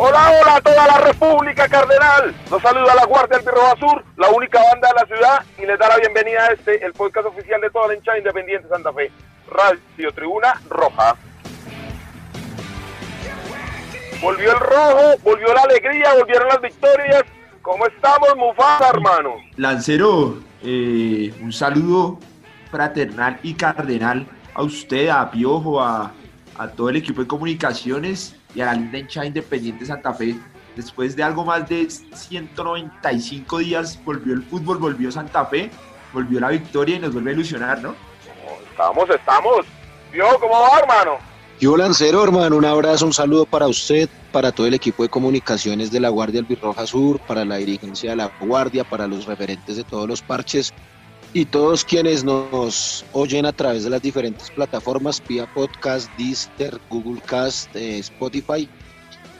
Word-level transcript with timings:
Hola, 0.00 0.30
hola 0.30 0.54
a 0.54 0.60
toda 0.60 0.86
la 0.86 0.98
República 0.98 1.68
Cardenal. 1.68 2.32
Nos 2.48 2.62
saluda 2.62 2.94
la 2.94 3.04
Guardia 3.04 3.40
Roja 3.44 3.74
Sur, 3.80 4.04
la 4.16 4.28
única 4.28 4.62
banda 4.70 4.86
de 4.86 4.94
la 4.94 5.06
ciudad, 5.06 5.44
y 5.60 5.66
les 5.66 5.76
da 5.76 5.88
la 5.88 5.96
bienvenida 5.96 6.44
a 6.44 6.52
este, 6.52 6.86
el 6.86 6.92
podcast 6.92 7.26
oficial 7.26 7.60
de 7.60 7.68
toda 7.70 7.88
la 7.88 7.96
hinchada 7.96 8.16
independiente 8.16 8.68
Santa 8.68 8.92
Fe, 8.92 9.10
Radio 9.50 10.12
Tribuna 10.12 10.54
Roja. 10.68 11.16
Volvió 14.22 14.52
el 14.52 14.60
rojo, 14.60 15.18
volvió 15.24 15.52
la 15.52 15.62
alegría, 15.62 16.14
volvieron 16.14 16.46
las 16.46 16.60
victorias. 16.60 17.24
¿Cómo 17.60 17.84
estamos, 17.88 18.28
Mufasa, 18.36 18.90
hermano? 18.90 19.34
Lancero, 19.56 20.38
eh, 20.62 21.34
un 21.42 21.52
saludo 21.52 22.20
fraternal 22.70 23.40
y 23.42 23.54
cardenal 23.54 24.28
a 24.54 24.62
usted, 24.62 25.08
a 25.08 25.28
Piojo, 25.28 25.82
a, 25.82 26.12
a 26.56 26.68
todo 26.68 26.88
el 26.88 26.94
equipo 26.94 27.20
de 27.20 27.26
comunicaciones 27.26 28.37
y 28.54 28.60
a 28.60 28.66
la 28.66 28.74
linda 28.74 28.98
hinchada 28.98 29.26
Independiente 29.26 29.86
Santa 29.86 30.12
Fe. 30.12 30.36
Después 30.76 31.16
de 31.16 31.22
algo 31.22 31.44
más 31.44 31.68
de 31.68 31.88
195 31.90 33.58
días, 33.58 33.98
volvió 34.04 34.34
el 34.34 34.42
fútbol, 34.42 34.78
volvió 34.78 35.10
Santa 35.10 35.44
Fe, 35.46 35.70
volvió 36.12 36.40
la 36.40 36.50
victoria 36.50 36.96
y 36.96 36.98
nos 37.00 37.12
vuelve 37.12 37.30
a 37.30 37.34
ilusionar, 37.34 37.82
¿no? 37.82 37.94
Estamos, 38.70 39.10
estamos. 39.10 39.66
¿Vio 40.12 40.24
cómo 40.38 40.54
va, 40.54 40.78
hermano? 40.78 41.18
Yo, 41.60 41.76
Lancero, 41.76 42.22
hermano, 42.22 42.56
un 42.56 42.64
abrazo, 42.64 43.06
un 43.06 43.12
saludo 43.12 43.44
para 43.44 43.66
usted, 43.66 44.08
para 44.30 44.52
todo 44.52 44.68
el 44.68 44.74
equipo 44.74 45.02
de 45.02 45.08
comunicaciones 45.08 45.90
de 45.90 45.98
la 45.98 46.08
Guardia 46.08 46.38
Albirroja 46.38 46.86
Sur, 46.86 47.18
para 47.18 47.44
la 47.44 47.56
dirigencia 47.56 48.10
de 48.10 48.16
la 48.16 48.30
Guardia, 48.40 48.84
para 48.84 49.08
los 49.08 49.26
referentes 49.26 49.76
de 49.76 49.82
todos 49.82 50.06
los 50.06 50.22
parches 50.22 50.72
y 51.32 51.44
todos 51.44 51.84
quienes 51.84 52.24
nos 52.24 53.04
oyen 53.12 53.46
a 53.46 53.52
través 53.52 53.84
de 53.84 53.90
las 53.90 54.02
diferentes 54.02 54.50
plataformas, 54.50 55.22
vía 55.26 55.46
podcast, 55.52 56.10
Deezer, 56.16 56.78
Google 56.88 57.20
Cast, 57.22 57.74
eh, 57.76 57.98
Spotify, 57.98 58.68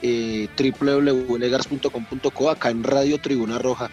eh, 0.01 0.47
www.legars.com.co, 0.57 2.49
acá 2.49 2.69
en 2.69 2.83
Radio 2.83 3.19
Tribuna 3.19 3.57
Roja. 3.57 3.89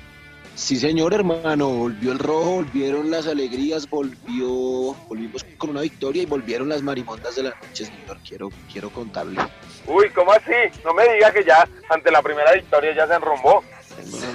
Sí, 0.54 0.76
señor 0.76 1.12
hermano, 1.12 1.68
volvió 1.68 2.12
el 2.12 2.18
rojo, 2.18 2.52
volvieron 2.56 3.10
las 3.10 3.26
alegrías, 3.26 3.88
volvió, 3.90 4.94
volvimos 5.06 5.44
con 5.58 5.70
una 5.70 5.82
victoria 5.82 6.22
y 6.22 6.26
volvieron 6.26 6.70
las 6.70 6.80
marimondas 6.80 7.36
de 7.36 7.42
la 7.42 7.50
noche, 7.50 7.84
señor. 7.84 8.18
Quiero, 8.26 8.50
quiero 8.72 8.88
contarle. 8.88 9.38
Uy, 9.86 10.08
¿cómo 10.14 10.32
así? 10.32 10.52
No 10.82 10.94
me 10.94 11.02
diga 11.12 11.30
que 11.30 11.44
ya 11.44 11.68
ante 11.90 12.10
la 12.10 12.22
primera 12.22 12.52
victoria 12.52 12.94
ya 12.94 13.06
se 13.06 13.14
enrombó. 13.14 13.62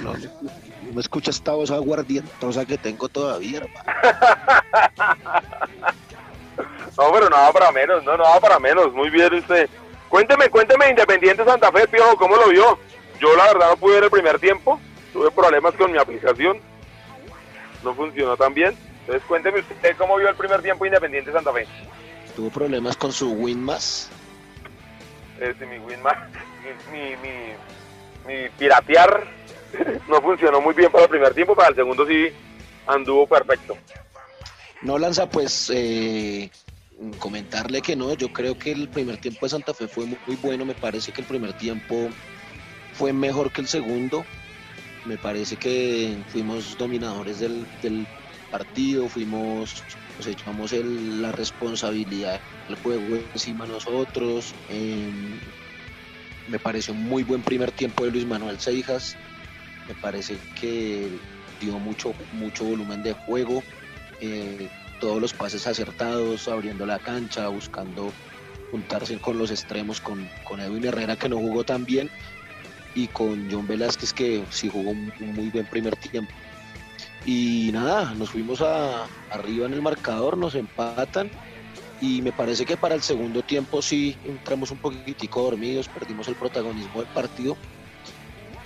no, 0.00 0.14
no 0.42 0.71
me 0.92 1.00
escucha 1.00 1.30
esta 1.30 1.52
voz 1.52 1.70
aguardientosa 1.70 2.64
que 2.64 2.78
tengo 2.78 3.08
todavía, 3.08 3.58
hermano. 3.58 3.84
no, 6.98 7.12
pero 7.12 7.30
nada 7.30 7.52
para 7.52 7.72
menos, 7.72 8.04
no, 8.04 8.16
nada 8.16 8.40
para 8.40 8.58
menos. 8.58 8.92
Muy 8.92 9.10
bien 9.10 9.32
usted. 9.34 9.68
Cuénteme, 10.08 10.48
cuénteme, 10.50 10.90
Independiente 10.90 11.44
Santa 11.44 11.72
Fe, 11.72 11.88
Piojo, 11.88 12.16
¿cómo 12.16 12.36
lo 12.36 12.48
vio? 12.48 12.78
Yo 13.18 13.34
la 13.36 13.44
verdad 13.46 13.70
no 13.70 13.76
pude 13.76 13.94
ver 13.94 14.04
el 14.04 14.10
primer 14.10 14.38
tiempo. 14.38 14.78
Tuve 15.12 15.30
problemas 15.30 15.74
con 15.74 15.90
mi 15.90 15.98
aplicación. 15.98 16.60
No 17.82 17.94
funcionó 17.94 18.36
tan 18.36 18.52
bien. 18.52 18.76
Entonces 19.00 19.22
cuénteme 19.26 19.60
usted 19.60 19.96
cómo 19.96 20.16
vio 20.16 20.28
el 20.28 20.36
primer 20.36 20.62
tiempo 20.62 20.86
Independiente 20.86 21.32
Santa 21.32 21.52
Fe. 21.52 21.66
¿Tuvo 22.36 22.50
problemas 22.50 22.96
con 22.96 23.12
su 23.12 23.32
Winmas? 23.32 24.10
Eh, 25.40 25.54
mi 25.60 25.78
Winmas, 25.78 26.16
mi, 26.92 27.16
mi, 27.16 27.54
mi 28.26 28.48
piratear 28.50 29.26
no 30.08 30.20
funcionó 30.20 30.60
muy 30.60 30.74
bien 30.74 30.90
para 30.90 31.04
el 31.04 31.10
primer 31.10 31.34
tiempo, 31.34 31.54
para 31.54 31.70
el 31.70 31.74
segundo 31.74 32.06
sí 32.06 32.28
anduvo 32.86 33.26
perfecto. 33.26 33.76
No 34.82 34.98
lanza, 34.98 35.28
pues 35.28 35.70
eh, 35.72 36.50
comentarle 37.18 37.82
que 37.82 37.96
no, 37.96 38.14
yo 38.14 38.32
creo 38.32 38.58
que 38.58 38.72
el 38.72 38.88
primer 38.88 39.18
tiempo 39.18 39.46
de 39.46 39.50
Santa 39.50 39.74
Fe 39.74 39.88
fue 39.88 40.06
muy, 40.06 40.36
bueno, 40.42 40.64
me 40.64 40.74
parece 40.74 41.12
que 41.12 41.20
el 41.20 41.26
primer 41.26 41.52
tiempo 41.54 42.08
fue 42.94 43.12
mejor 43.12 43.52
que 43.52 43.60
el 43.60 43.68
segundo, 43.68 44.24
me 45.04 45.16
parece 45.16 45.56
que 45.56 46.16
fuimos 46.28 46.76
dominadores 46.78 47.40
del, 47.40 47.66
partido, 48.50 49.08
fuimos, 49.08 49.82
nos 50.18 50.26
echamos 50.26 50.72
la 50.72 51.32
responsabilidad 51.32 52.38
del 52.68 52.76
juego 52.76 53.16
encima 53.32 53.64
nosotros. 53.64 54.54
Em, 54.68 55.40
me 56.48 56.58
pareció 56.58 56.92
muy 56.92 57.22
buen 57.22 57.40
primer 57.40 57.72
tiempo 57.72 58.04
de 58.04 58.10
Luis 58.10 58.26
Manuel 58.26 58.60
Seijas. 58.60 59.16
Me 59.88 59.94
parece 59.94 60.36
que 60.60 61.08
dio 61.60 61.78
mucho, 61.78 62.14
mucho 62.32 62.64
volumen 62.64 63.02
de 63.02 63.12
juego, 63.12 63.62
eh, 64.20 64.68
todos 65.00 65.20
los 65.20 65.32
pases 65.32 65.66
acertados, 65.66 66.46
abriendo 66.48 66.86
la 66.86 66.98
cancha, 66.98 67.48
buscando 67.48 68.12
juntarse 68.70 69.18
con 69.18 69.38
los 69.38 69.50
extremos, 69.50 70.00
con, 70.00 70.28
con 70.44 70.60
Edwin 70.60 70.84
Herrera 70.84 71.16
que 71.16 71.28
no 71.28 71.36
jugó 71.36 71.64
tan 71.64 71.84
bien 71.84 72.10
y 72.94 73.06
con 73.08 73.48
John 73.50 73.66
Velázquez 73.66 74.12
que 74.12 74.44
sí 74.50 74.68
jugó 74.68 74.90
un, 74.90 75.12
muy 75.20 75.48
buen 75.50 75.66
primer 75.66 75.96
tiempo. 75.96 76.32
Y 77.24 77.70
nada, 77.72 78.14
nos 78.14 78.30
fuimos 78.30 78.60
a, 78.60 79.06
arriba 79.30 79.66
en 79.66 79.74
el 79.74 79.82
marcador, 79.82 80.36
nos 80.36 80.54
empatan 80.54 81.30
y 82.00 82.20
me 82.22 82.32
parece 82.32 82.64
que 82.64 82.76
para 82.76 82.94
el 82.94 83.02
segundo 83.02 83.42
tiempo 83.42 83.80
sí 83.80 84.16
entramos 84.24 84.70
un 84.70 84.78
poquitico 84.78 85.42
dormidos, 85.42 85.88
perdimos 85.88 86.26
el 86.28 86.34
protagonismo 86.34 87.00
del 87.00 87.12
partido 87.12 87.56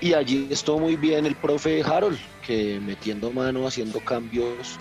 y 0.01 0.13
allí 0.13 0.47
estuvo 0.51 0.81
muy 0.81 0.97
bien 0.97 1.27
el 1.27 1.35
profe 1.37 1.83
Harold, 1.83 2.19
que 2.47 2.79
metiendo 2.81 3.31
mano, 3.31 3.67
haciendo 3.67 4.01
cambios, 4.01 4.79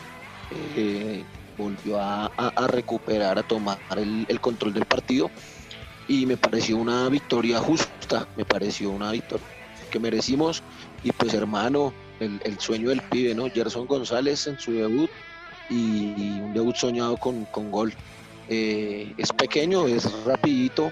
eh, 0.76 1.24
volvió 1.58 2.00
a, 2.00 2.30
recuperar, 2.68 3.40
a 3.40 3.44
tomar 3.44 3.80
el, 3.98 4.40
control 4.42 4.74
del 4.74 4.86
partido. 4.86 5.32
Y 6.08 6.26
me 6.26 6.38
pareció 6.38 6.78
una 6.78 7.10
victoria 7.10 7.60
justa, 7.60 8.28
me 8.36 8.46
pareció 8.46 8.92
una 8.92 9.12
victoria 9.12 9.46
que 9.90 10.00
merecimos. 10.00 10.62
Y 11.04 11.12
pues 11.12 11.34
hermano, 11.34 11.94
el, 12.20 12.60
sueño 12.60 12.90
del 12.90 13.02
pibe, 13.02 13.34
¿no? 13.34 13.50
Gerson 13.50 13.88
González 13.88 14.48
en 14.48 14.60
su 14.60 14.74
debut 14.74 15.10
y, 15.70 16.40
un 16.42 16.54
debut 16.54 16.76
soñado 16.76 17.18
con, 17.18 17.48
gol. 17.72 17.94
Eh, 18.50 19.14
es 19.18 19.32
pequeño, 19.32 19.88
es 19.88 20.12
rapidito, 20.26 20.92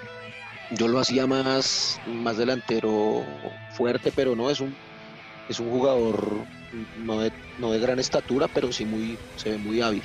yo 0.78 0.88
lo 0.88 1.00
hacía 1.00 1.28
más, 1.28 2.00
más 2.08 2.38
delantero 2.38 3.24
fuerte, 3.72 4.12
pero 4.16 4.36
no, 4.36 4.50
es 4.50 4.60
un, 4.60 4.76
es 5.50 5.60
un 5.60 5.70
jugador 5.70 6.46
no 7.00 7.20
de, 7.20 7.32
no 7.60 7.72
de 7.72 7.80
gran 7.80 8.00
estatura, 8.00 8.48
pero 8.48 8.72
sí 8.72 8.86
muy, 8.86 9.18
se 9.36 9.52
ve 9.52 9.58
muy 9.58 9.82
hábil. 9.82 10.04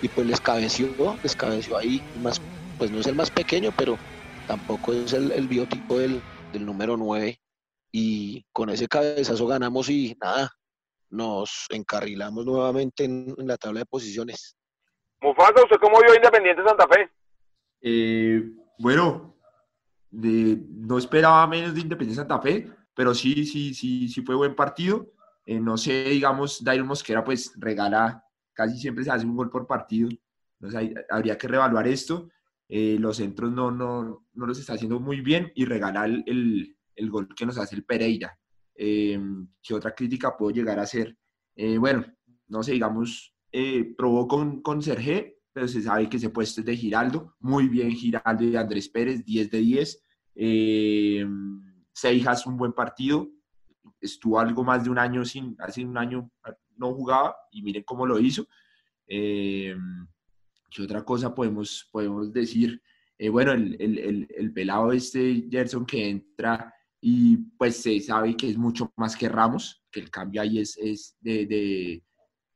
Y 0.00 0.08
pues 0.08 0.26
les 0.26 0.40
cabeció, 0.40 0.88
les 1.22 1.34
cabeció 1.34 1.76
ahí, 1.76 2.02
más, 2.22 2.40
pues 2.78 2.90
no 2.90 3.00
es 3.00 3.06
el 3.06 3.14
más 3.14 3.30
pequeño, 3.30 3.72
pero 3.76 3.98
tampoco 4.46 4.92
es 4.92 5.12
el, 5.12 5.48
biotipo 5.48 5.98
del, 5.98 6.22
número 6.52 6.96
9. 6.96 7.38
Y 7.92 8.44
con 8.52 8.70
ese 8.70 8.86
cabezazo 8.86 9.46
ganamos 9.46 9.88
y 9.88 10.16
nada, 10.20 10.50
nos 11.10 11.66
encarrilamos 11.70 12.44
nuevamente 12.44 13.04
en, 13.04 13.34
la 13.38 13.56
tabla 13.56 13.80
de 13.80 13.86
posiciones. 13.86 14.56
Mufasa, 15.20 15.62
¿usted 15.62 15.76
cómo 15.80 16.00
vio 16.00 16.14
Independiente 16.14 16.62
Santa 16.64 16.86
Fe? 16.86 17.10
Eh, 17.80 18.42
bueno, 18.78 19.37
no 20.10 20.98
esperaba 20.98 21.46
menos 21.46 21.74
de 21.74 21.80
Independiente 21.80 22.20
Santa 22.20 22.40
Fe, 22.40 22.70
pero 22.94 23.14
sí, 23.14 23.44
sí, 23.44 23.74
sí, 23.74 24.08
sí 24.08 24.22
fue 24.22 24.34
buen 24.34 24.54
partido. 24.54 25.12
Eh, 25.46 25.60
no 25.60 25.76
sé, 25.76 26.04
digamos, 26.04 26.62
Dairo 26.62 26.84
Mosquera 26.84 27.24
pues 27.24 27.52
regala, 27.56 28.22
casi 28.52 28.78
siempre 28.78 29.04
se 29.04 29.10
hace 29.10 29.24
un 29.24 29.36
gol 29.36 29.50
por 29.50 29.66
partido. 29.66 30.08
Entonces 30.60 30.94
habría 31.08 31.38
que 31.38 31.48
reevaluar 31.48 31.86
esto. 31.86 32.28
Eh, 32.68 32.96
los 32.98 33.16
centros 33.16 33.50
no, 33.50 33.70
no, 33.70 34.26
no, 34.34 34.46
los 34.46 34.58
está 34.58 34.74
haciendo 34.74 35.00
muy 35.00 35.22
bien 35.22 35.50
y 35.54 35.64
regala 35.64 36.04
el, 36.04 36.76
el, 36.94 37.10
gol 37.10 37.28
que 37.34 37.46
nos 37.46 37.56
hace 37.56 37.76
el 37.76 37.84
Pereira. 37.84 38.38
Eh, 38.74 39.18
¿Qué 39.62 39.74
otra 39.74 39.94
crítica 39.94 40.36
puedo 40.36 40.50
llegar 40.50 40.78
a 40.78 40.82
hacer? 40.82 41.16
Eh, 41.56 41.78
bueno, 41.78 42.04
no 42.48 42.62
sé, 42.62 42.72
digamos, 42.72 43.34
probó 43.96 44.28
con, 44.28 44.60
con 44.60 44.82
Sergé, 44.82 45.37
se 45.66 45.82
sabe 45.82 46.08
que 46.08 46.18
ese 46.18 46.30
puesto 46.30 46.60
es 46.60 46.66
de 46.66 46.76
Giraldo. 46.76 47.34
Muy 47.40 47.68
bien 47.68 47.90
Giraldo 47.90 48.44
y 48.44 48.54
Andrés 48.54 48.88
Pérez, 48.88 49.24
10 49.24 49.50
de 49.50 49.58
10. 49.58 50.04
Eh, 50.36 51.26
Seijas 51.92 52.46
un 52.46 52.56
buen 52.56 52.72
partido. 52.72 53.28
Estuvo 54.00 54.38
algo 54.38 54.62
más 54.62 54.84
de 54.84 54.90
un 54.90 54.98
año 54.98 55.24
sin, 55.24 55.56
hace 55.58 55.84
un 55.84 55.98
año 55.98 56.30
no 56.76 56.94
jugaba 56.94 57.34
y 57.50 57.62
miren 57.62 57.82
cómo 57.82 58.06
lo 58.06 58.18
hizo. 58.18 58.46
Eh, 59.06 59.74
¿Qué 60.70 60.82
otra 60.82 61.04
cosa 61.04 61.34
podemos, 61.34 61.88
podemos 61.90 62.32
decir? 62.32 62.80
Eh, 63.18 63.28
bueno, 63.30 63.52
el, 63.52 63.74
el, 63.80 64.28
el, 64.30 64.52
pelado 64.52 64.92
este 64.92 65.48
Gerson 65.50 65.84
que 65.84 66.08
entra 66.08 66.72
y 67.00 67.36
pues 67.58 67.76
se 67.76 67.98
sabe 68.00 68.36
que 68.36 68.48
es 68.48 68.56
mucho 68.56 68.92
más 68.96 69.16
que 69.16 69.28
Ramos, 69.28 69.82
que 69.90 70.00
el 70.00 70.10
cambio 70.10 70.42
ahí 70.42 70.60
es, 70.60 70.76
es 70.76 71.16
de, 71.20 71.46
de, 71.46 72.04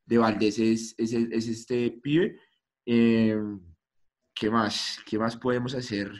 de 0.06 0.18
Valdés, 0.18 0.58
es, 0.58 0.94
es, 0.98 1.12
es, 1.12 1.48
este 1.48 1.90
pibe. 2.02 2.38
Eh, 2.86 3.36
¿Qué 4.34 4.50
más? 4.50 4.98
¿Qué 5.06 5.18
más 5.18 5.36
podemos 5.36 5.74
hacer 5.74 6.10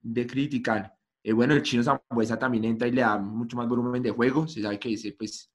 de 0.00 0.26
criticar? 0.26 0.94
Eh, 1.22 1.32
bueno, 1.32 1.54
el 1.54 1.62
chino 1.62 1.82
Zambuesa 1.82 2.38
también 2.38 2.64
entra 2.64 2.86
y 2.86 2.92
le 2.92 3.00
da 3.00 3.16
mucho 3.16 3.56
más 3.56 3.68
volumen 3.68 4.02
de 4.02 4.10
juego. 4.10 4.46
Se 4.46 4.60
sabe 4.60 4.78
que 4.78 4.92
ese, 4.92 5.12
pues, 5.12 5.50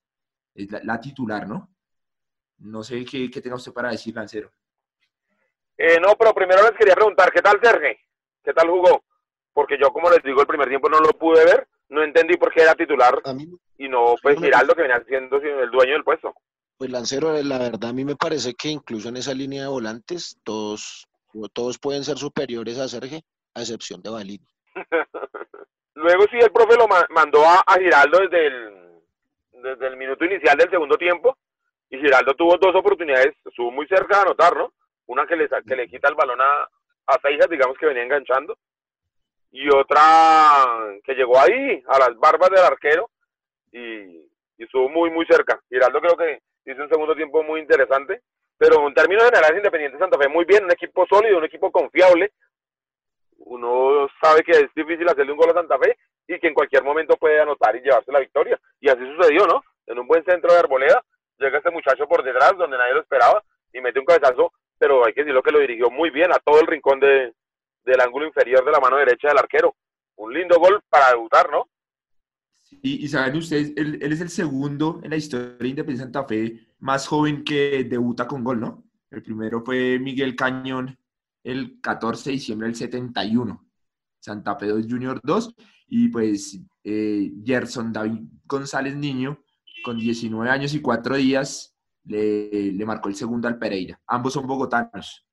es 0.55 0.71
la, 0.71 0.81
la 0.83 0.99
titular, 0.99 1.47
¿no? 1.47 1.69
No 2.59 2.83
sé 2.83 3.05
qué, 3.05 3.29
qué 3.29 3.41
tenga 3.41 3.55
usted 3.55 3.71
para 3.71 3.91
decir, 3.91 4.15
Lancero. 4.15 4.51
Eh, 5.77 5.99
no, 5.99 6.15
pero 6.17 6.33
primero 6.33 6.61
les 6.63 6.71
quería 6.71 6.95
preguntar, 6.95 7.31
¿qué 7.31 7.41
tal 7.41 7.59
Serge? 7.61 7.99
¿Qué 8.43 8.53
tal 8.53 8.69
jugó? 8.69 9.03
Porque 9.53 9.77
yo, 9.79 9.91
como 9.93 10.09
les 10.09 10.21
digo, 10.23 10.41
el 10.41 10.47
primer 10.47 10.67
tiempo 10.67 10.89
no 10.89 10.99
lo 10.99 11.11
pude 11.11 11.45
ver, 11.45 11.67
no 11.89 12.03
entendí 12.03 12.35
por 12.35 12.51
qué 12.51 12.63
era 12.63 12.75
titular 12.75 13.21
A 13.23 13.33
mí, 13.33 13.47
y 13.77 13.87
no, 13.87 14.15
pues, 14.21 14.37
Giraldo, 14.39 14.75
que 14.75 14.81
venía 14.81 15.01
siendo 15.07 15.37
el 15.37 15.71
dueño 15.71 15.93
del 15.93 16.03
puesto. 16.03 16.33
Pues 16.79 16.89
Lancero, 16.91 17.33
la 17.43 17.57
verdad, 17.59 17.89
a 17.89 17.93
mí 17.93 18.05
me 18.05 18.15
parece 18.15 18.53
que 18.55 18.69
incluso 18.69 19.09
en 19.09 19.17
esa 19.17 19.33
línea 19.33 19.63
de 19.63 19.67
volantes, 19.67 20.39
todos, 20.43 21.05
todos 21.53 21.77
pueden 21.77 22.05
ser 22.05 22.17
superiores 22.17 22.79
a 22.79 22.87
Sergio, 22.87 23.19
a 23.53 23.59
excepción 23.59 24.01
de 24.01 24.09
Balín. 24.09 24.47
Luego 25.95 26.23
sí, 26.31 26.37
el 26.39 26.51
profe 26.51 26.77
lo 26.77 26.87
ma- 26.87 27.05
mandó 27.09 27.43
a, 27.43 27.61
a 27.67 27.73
Giraldo 27.77 28.19
desde 28.19 28.47
el, 28.47 28.69
desde 29.61 29.87
el 29.87 29.97
minuto 29.97 30.23
inicial 30.23 30.57
del 30.57 30.69
segundo 30.69 30.95
tiempo 30.97 31.37
y 31.89 31.97
Giraldo 31.97 32.33
tuvo 32.35 32.57
dos 32.57 32.73
oportunidades, 32.73 33.35
estuvo 33.43 33.71
muy 33.71 33.85
cerca 33.87 34.15
de 34.15 34.21
anotar, 34.21 34.55
¿no? 34.55 34.71
Una 35.07 35.27
que 35.27 35.35
le, 35.35 35.49
que 35.67 35.75
le 35.75 35.89
quita 35.89 36.07
el 36.07 36.15
balón 36.15 36.39
a, 36.39 36.63
a 37.07 37.19
Seijas, 37.21 37.49
digamos 37.49 37.77
que 37.77 37.87
venía 37.87 38.03
enganchando, 38.03 38.57
y 39.51 39.67
otra 39.69 41.01
que 41.03 41.13
llegó 41.13 41.37
ahí, 41.39 41.83
a 41.87 41.99
las 41.99 42.15
barbas 42.17 42.51
del 42.51 42.59
arquero, 42.63 43.09
y, 43.73 43.79
y 43.79 44.63
estuvo 44.63 44.87
muy, 44.87 45.09
muy 45.09 45.25
cerca. 45.25 45.59
Giraldo 45.67 45.99
creo 45.99 46.15
que 46.15 46.41
hizo 46.71 46.83
un 46.83 46.89
segundo 46.89 47.15
tiempo 47.15 47.43
muy 47.43 47.61
interesante, 47.61 48.21
pero 48.57 48.87
en 48.87 48.93
términos 48.93 49.25
generales 49.25 49.57
Independiente 49.57 49.97
Santa 49.97 50.17
Fe 50.17 50.27
muy 50.27 50.45
bien, 50.45 50.65
un 50.65 50.71
equipo 50.71 51.05
sólido, 51.07 51.37
un 51.37 51.45
equipo 51.45 51.71
confiable, 51.71 52.31
uno 53.37 54.07
sabe 54.21 54.43
que 54.43 54.51
es 54.51 54.67
difícil 54.75 55.07
hacerle 55.07 55.31
un 55.31 55.37
gol 55.37 55.49
a 55.51 55.53
Santa 55.53 55.77
Fe 55.79 55.97
y 56.27 56.39
que 56.39 56.47
en 56.47 56.53
cualquier 56.53 56.83
momento 56.83 57.15
puede 57.17 57.39
anotar 57.39 57.75
y 57.75 57.81
llevarse 57.81 58.11
la 58.11 58.19
victoria. 58.19 58.59
Y 58.79 58.89
así 58.89 59.01
sucedió, 59.15 59.47
¿no? 59.47 59.63
En 59.87 59.97
un 59.97 60.07
buen 60.07 60.23
centro 60.23 60.53
de 60.53 60.59
arboleda, 60.59 61.03
llega 61.37 61.57
este 61.57 61.71
muchacho 61.71 62.07
por 62.07 62.23
detrás 62.23 62.55
donde 62.57 62.77
nadie 62.77 62.93
lo 62.93 63.01
esperaba 63.01 63.43
y 63.73 63.81
mete 63.81 63.99
un 63.99 64.05
cabezazo, 64.05 64.53
pero 64.77 65.05
hay 65.05 65.13
que 65.13 65.21
decirlo 65.21 65.41
que 65.41 65.51
lo 65.51 65.59
dirigió 65.59 65.89
muy 65.89 66.09
bien 66.11 66.31
a 66.31 66.39
todo 66.39 66.59
el 66.59 66.67
rincón 66.67 66.99
de, 66.99 67.33
del 67.83 68.01
ángulo 68.01 68.27
inferior 68.27 68.63
de 68.63 68.71
la 68.71 68.79
mano 68.79 68.97
derecha 68.97 69.29
del 69.29 69.39
arquero. 69.39 69.75
Un 70.17 70.33
lindo 70.33 70.59
gol 70.59 70.81
para 70.89 71.09
debutar, 71.09 71.49
¿no? 71.49 71.67
Y, 72.71 73.03
y 73.03 73.07
saben 73.07 73.35
ustedes, 73.37 73.73
él, 73.75 73.99
él 74.01 74.11
es 74.11 74.21
el 74.21 74.29
segundo 74.29 74.99
en 75.03 75.09
la 75.09 75.17
historia 75.17 75.55
de 75.59 75.67
Independiente 75.67 76.03
Santa 76.03 76.27
Fe 76.27 76.67
más 76.79 77.07
joven 77.07 77.43
que 77.43 77.83
debuta 77.83 78.27
con 78.27 78.43
gol, 78.43 78.59
¿no? 78.59 78.83
El 79.11 79.23
primero 79.23 79.61
fue 79.63 79.99
Miguel 79.99 80.35
Cañón 80.35 80.97
el 81.43 81.79
14 81.81 82.29
de 82.29 82.33
diciembre 82.33 82.67
del 82.67 82.75
71. 82.75 83.65
Santa 84.19 84.55
Fe 84.57 84.67
2 84.67 84.85
Junior 84.89 85.19
2 85.23 85.55
y 85.87 86.09
pues 86.09 86.59
eh, 86.83 87.31
Gerson 87.43 87.91
David 87.91 88.21
González 88.45 88.95
Niño 88.95 89.43
con 89.83 89.97
19 89.97 90.49
años 90.49 90.73
y 90.73 90.81
4 90.81 91.15
días 91.15 91.75
le, 92.03 92.71
le 92.73 92.85
marcó 92.85 93.09
el 93.09 93.15
segundo 93.15 93.47
al 93.47 93.57
Pereira. 93.57 93.99
Ambos 94.07 94.33
son 94.33 94.45
bogotanos. 94.45 95.25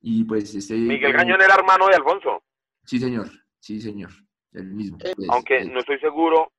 Y 0.00 0.24
pues 0.24 0.54
este... 0.54 0.74
Miguel 0.74 1.14
Cañón 1.14 1.40
era 1.40 1.54
hermano 1.54 1.88
de 1.88 1.94
Alfonso, 1.94 2.42
Sí, 2.84 2.98
señor. 2.98 3.28
Sí, 3.58 3.80
señor. 3.80 4.10
El 4.52 4.72
mismo. 4.72 4.98
Pues, 4.98 5.14
aunque 5.28 5.58
eh, 5.58 5.64
no 5.66 5.80
estoy 5.80 5.98
seguro 5.98 6.52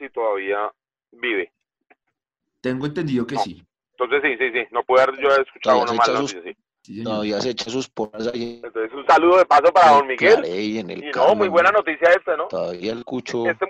si 0.00 0.10
todavía 0.10 0.70
vive. 1.12 1.52
Tengo 2.60 2.86
entendido 2.86 3.26
que 3.26 3.36
No. 3.36 3.40
sí. 3.42 3.62
Entonces 3.92 4.22
sí, 4.22 4.36
sí, 4.38 4.50
sí, 4.52 4.66
no 4.72 4.82
pude 4.82 5.02
haber 5.02 5.20
yo 5.20 5.28
escuchado 5.36 5.82
uno 5.82 5.92
no, 5.94 6.02
sus- 6.22 6.30
sí, 6.32 6.40
sí. 6.82 7.04
Todavía 7.04 7.40
se 7.40 7.50
echa 7.50 7.70
sus 7.70 7.88
porras 7.88 8.26
ahí. 8.32 8.60
Entonces 8.64 8.92
un 8.94 9.06
saludo 9.06 9.36
de 9.38 9.44
paso 9.46 9.70
para 9.72 9.92
don 9.92 10.06
Miguel. 10.06 10.36
Clarey, 10.36 10.78
en 10.78 10.90
el 10.90 11.04
Y 11.04 11.10
no, 11.10 11.34
muy 11.34 11.48
buena 11.48 11.70
noticia 11.70 12.08
esta, 12.10 12.36
¿no? 12.36 12.48
Todavía 12.48 12.92
el 12.92 13.04
cucho. 13.04 13.46
Este- 13.46 13.68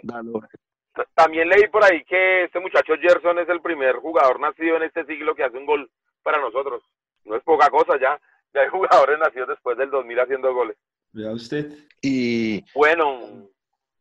También 1.14 1.48
leí 1.48 1.66
por 1.68 1.84
ahí 1.84 2.04
que 2.04 2.44
este 2.44 2.60
muchacho 2.60 2.94
Gerson 3.00 3.38
es 3.38 3.48
el 3.48 3.60
primer 3.60 3.96
jugador 3.96 4.38
nacido 4.40 4.76
en 4.76 4.84
este 4.84 5.04
siglo 5.06 5.34
que 5.34 5.44
hace 5.44 5.56
un 5.56 5.66
gol 5.66 5.90
para 6.22 6.38
nosotros. 6.40 6.82
No 7.24 7.36
es 7.36 7.42
poca 7.42 7.68
cosa 7.70 7.98
ya. 8.00 8.20
Ya 8.54 8.60
hay 8.62 8.68
jugadores 9.08 9.18
nacidos 9.18 9.48
después 9.48 9.76
del 9.78 9.90
2000 9.90 10.20
haciendo 10.20 10.52
goles. 10.54 10.76
Vea 11.12 11.32
usted. 11.32 11.72
Y, 12.02 12.64
Bueno, 12.74 13.48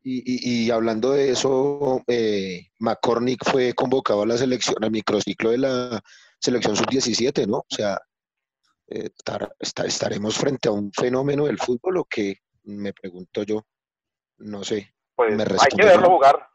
y, 0.04 0.20
y- 0.26 0.66
y 0.68 0.72
hablando 0.72 1.12
de 1.12 1.32
eso, 1.32 2.02
eh, 2.08 2.68
McCormick 2.80 3.44
fue 3.46 3.74
convocado 3.74 4.24
a 4.24 4.26
la 4.26 4.38
selección, 4.38 4.84
al 4.84 4.92
microciclo 4.92 5.52
de 5.52 5.58
la 5.60 6.02
selección 6.40 6.76
sub-17, 6.76 7.46
¿no? 7.48 7.58
O 7.58 7.66
sea, 7.70 8.00
eh, 8.88 9.10
estar- 9.16 9.54
esta- 9.60 9.86
estaremos 9.86 10.38
frente 10.38 10.70
a 10.70 10.72
un 10.72 10.92
fenómeno 10.94 11.46
del 11.46 11.58
fútbol 11.60 11.98
o 11.98 12.06
que 12.06 12.36
me 12.64 12.94
pregunto 12.94 13.44
yo, 13.44 13.66
no 14.38 14.64
sé. 14.64 14.94
pues 15.16 15.36
Me 15.36 15.44
hay 15.44 15.70
que 15.78 15.84
verlo 15.86 16.10
jugar. 16.10 16.48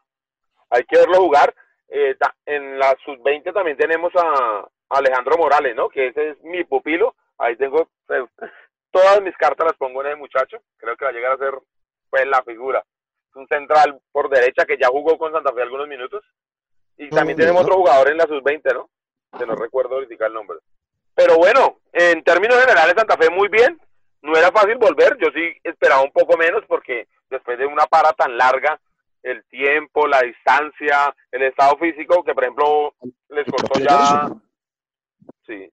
Hay 0.71 0.83
que 0.85 0.97
verlo 0.97 1.17
jugar. 1.21 1.53
Eh, 1.87 2.15
ta- 2.19 2.35
en 2.47 2.79
la 2.79 2.95
sub-20 3.05 3.53
también 3.53 3.77
tenemos 3.77 4.11
a 4.15 4.67
Alejandro 4.89 5.37
Morales, 5.37 5.75
¿no? 5.75 5.87
Que 5.87 6.07
ese 6.07 6.31
es 6.31 6.37
mi 6.43 6.63
pupilo. 6.63 7.15
Ahí 7.37 7.55
tengo 7.57 7.89
eh, 8.09 8.25
todas 8.91 9.21
mis 9.21 9.37
cartas 9.37 9.67
las 9.67 9.77
pongo 9.77 10.01
en 10.03 10.11
el 10.11 10.17
muchacho. 10.17 10.57
Creo 10.77 10.97
que 10.97 11.05
va 11.05 11.11
a 11.11 11.13
llegar 11.13 11.33
a 11.33 11.37
ser 11.37 11.53
pues 12.09 12.25
la 12.27 12.41
figura. 12.43 12.83
Un 13.35 13.47
central 13.47 13.99
por 14.11 14.29
derecha 14.29 14.65
que 14.65 14.77
ya 14.77 14.87
jugó 14.87 15.17
con 15.17 15.31
Santa 15.31 15.53
Fe 15.53 15.61
algunos 15.61 15.87
minutos. 15.87 16.23
Y 16.97 17.09
también 17.09 17.37
tenemos 17.37 17.63
otro 17.63 17.75
jugador 17.75 18.09
en 18.09 18.17
la 18.17 18.25
sub-20, 18.25 18.73
¿no? 18.73 18.89
Que 19.37 19.45
no 19.45 19.55
recuerdo 19.55 19.95
ahorita 19.95 20.27
el 20.27 20.33
nombre. 20.33 20.57
Pero 21.13 21.35
bueno, 21.35 21.79
en 21.91 22.23
términos 22.23 22.59
generales 22.59 22.95
Santa 22.97 23.17
Fe 23.17 23.29
muy 23.29 23.49
bien. 23.49 23.79
No 24.21 24.35
era 24.37 24.51
fácil 24.51 24.77
volver. 24.77 25.17
Yo 25.17 25.27
sí 25.35 25.55
esperaba 25.63 26.01
un 26.01 26.11
poco 26.11 26.37
menos 26.37 26.63
porque 26.67 27.07
después 27.29 27.59
de 27.59 27.65
una 27.65 27.85
para 27.85 28.13
tan 28.13 28.37
larga, 28.37 28.79
el 29.21 29.43
tiempo, 29.45 30.07
la 30.07 30.21
distancia, 30.21 31.13
el 31.31 31.43
estado 31.43 31.77
físico, 31.77 32.23
que 32.23 32.33
por 32.33 32.43
ejemplo 32.43 32.95
les 33.29 33.45
propio 33.45 33.85
ya. 33.85 34.29
Sí. 35.45 35.69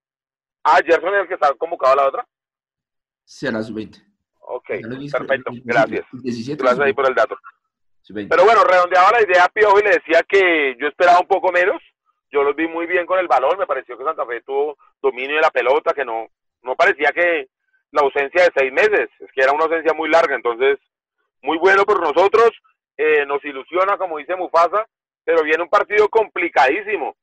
Ah, 0.65 0.81
Gerson 0.85 1.15
es 1.15 1.23
el 1.23 1.29
que 1.29 1.35
está 1.35 1.53
convocado 1.55 1.93
a 1.93 1.97
la 1.97 2.09
otra. 2.09 2.29
Sí, 3.25 3.47
a 3.47 3.53
la 3.53 3.63
sub-20. 3.63 4.12
Ok, 4.55 4.69
perfecto, 5.13 5.51
gracias. 5.65 6.05
el 6.13 6.21
17, 6.23 6.63
Gracias 6.63 6.87
ahí 6.87 6.93
por 6.93 7.09
el 7.09 7.15
dato. 7.15 7.37
sub-20. 8.03 8.29
Pero 8.29 8.45
bueno, 8.45 8.65
redondeaba 8.65 9.13
la 9.13 9.23
idea 9.23 9.45
a 9.45 9.49
Piojo 9.49 9.79
y 9.79 9.83
le 9.85 9.91
decía 9.91 10.23
que 10.29 10.77
yo 10.79 10.89
esperaba 10.89 11.21
un 11.21 11.27
poco 11.27 11.51
menos. 11.53 11.81
Yo 12.31 12.43
los 12.43 12.55
vi 12.57 12.67
muy 12.69 12.87
bien 12.87 13.07
con 13.07 13.19
el 13.19 13.29
balón. 13.29 13.59
Me 13.59 13.67
pareció 13.67 13.97
que 13.97 14.05
Santa 14.05 14.27
Fe 14.27 14.41
tuvo 14.43 14.77
dominio 15.01 15.37
de 15.37 15.43
la 15.43 15.51
pelota, 15.51 15.93
que 15.95 16.05
no, 16.05 16.27
no 16.63 16.75
parecía 16.77 17.11
que 17.13 17.49
la 17.93 18.03
ausencia 18.03 18.45
de 18.45 18.51
seis 18.57 18.73
meses, 18.73 19.09
es 19.21 19.31
que 19.33 19.43
era 19.43 19.53
una 19.53 19.65
ausencia 19.65 19.93
muy 19.95 20.09
larga. 20.11 20.35
Entonces, 20.35 20.79
muy 21.43 21.59
bueno 21.59 21.85
por 21.85 22.01
nosotros. 22.01 22.51
eh, 22.99 23.25
nos 23.27 23.43
ilusiona, 23.45 23.97
como 23.97 24.19
dice 24.19 24.37
Mufasa, 24.37 24.87
pero 25.25 25.43
viene 25.43 25.63
un 25.63 25.69
partido 25.71 26.09
complicadísimo. 26.09 27.17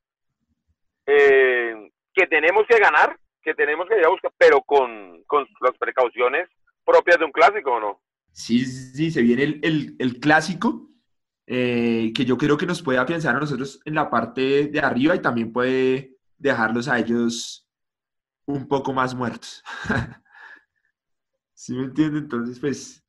eh, 1.05 1.89
que 2.13 2.27
tenemos 2.27 2.65
que 2.67 2.77
ganar, 2.79 3.15
que 3.41 3.53
tenemos 3.53 3.87
que 3.87 3.97
ir 3.97 4.05
a 4.05 4.09
buscar, 4.09 4.31
pero 4.37 4.61
con, 4.61 5.23
con 5.25 5.47
las 5.61 5.77
precauciones 5.77 6.49
propias 6.89 7.19
de 7.19 7.25
un 7.25 7.31
clásico, 7.31 7.71
¿o 7.73 7.79
no? 7.79 8.01
Sí, 8.31 8.65
sí, 8.65 9.11
se 9.11 9.21
viene 9.21 9.43
el, 9.43 9.59
el- 9.63 9.95
el 9.99 10.19
clásico, 10.19 10.89
eh, 11.47 12.11
que 12.15 12.25
yo 12.25 12.37
creo 12.37 12.57
que 12.57 12.65
nos 12.65 12.81
puede 12.81 12.99
afianzar 12.99 13.35
a 13.35 13.39
nosotros 13.39 13.81
en 13.85 13.95
la 13.95 14.09
parte 14.09 14.67
de 14.67 14.79
arriba 14.79 15.15
y 15.15 15.21
también 15.21 15.51
puede 15.51 16.15
dejarlos 16.37 16.87
a 16.87 16.99
ellos 16.99 17.67
un 18.45 18.67
poco 18.67 18.93
más 18.93 19.13
muertos. 19.15 19.63
¿Sí 21.53 21.73
me 21.75 21.83
entiende? 21.85 22.19
Entonces, 22.19 22.59
pues, 22.59 23.03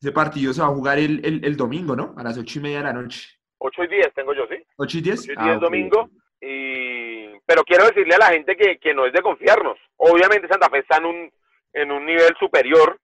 ese 0.00 0.12
partido 0.12 0.52
se 0.52 0.60
va 0.60 0.68
a 0.68 0.74
jugar 0.74 0.98
el, 0.98 1.24
el- 1.24 1.44
el 1.44 1.56
domingo, 1.56 1.96
¿no? 1.96 2.14
A 2.18 2.22
las 2.22 2.36
ocho 2.38 2.58
y 2.58 2.62
media 2.62 2.78
de 2.78 2.84
la 2.84 2.92
noche. 2.92 3.28
8 3.58 3.84
y 3.84 3.88
10 3.88 4.12
tengo 4.14 4.34
yo, 4.34 4.42
¿sí? 4.48 4.56
¿Ocho 4.76 4.98
y 4.98 5.00
diez? 5.00 5.20
8 5.22 5.32
y 5.32 5.36
Ah, 5.38 5.44
10 5.44 5.56
ok. 5.56 5.62
domingo. 5.62 6.10
Y... 6.40 7.38
Pero 7.46 7.64
quiero 7.64 7.86
decirle 7.86 8.14
a 8.14 8.18
la 8.18 8.26
gente 8.32 8.56
que, 8.56 8.78
que 8.78 8.92
no 8.92 9.06
es 9.06 9.12
de 9.12 9.22
confiarnos. 9.22 9.78
Obviamente 9.96 10.48
Santa 10.48 10.68
Fe 10.68 10.78
está 10.80 10.98
en 10.98 11.06
un, 11.06 11.32
en 11.72 11.90
un 11.92 12.04
nivel 12.04 12.34
superior. 12.38 13.00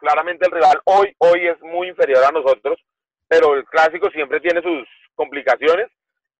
Claramente 0.00 0.46
el 0.46 0.52
rival 0.52 0.80
hoy, 0.84 1.14
hoy 1.18 1.46
es 1.46 1.60
muy 1.60 1.88
inferior 1.88 2.24
a 2.24 2.32
nosotros, 2.32 2.78
pero 3.28 3.54
el 3.54 3.64
clásico 3.66 4.10
siempre 4.10 4.40
tiene 4.40 4.62
sus 4.62 4.88
complicaciones 5.14 5.88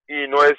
y 0.08 0.26
no 0.28 0.42
es 0.44 0.54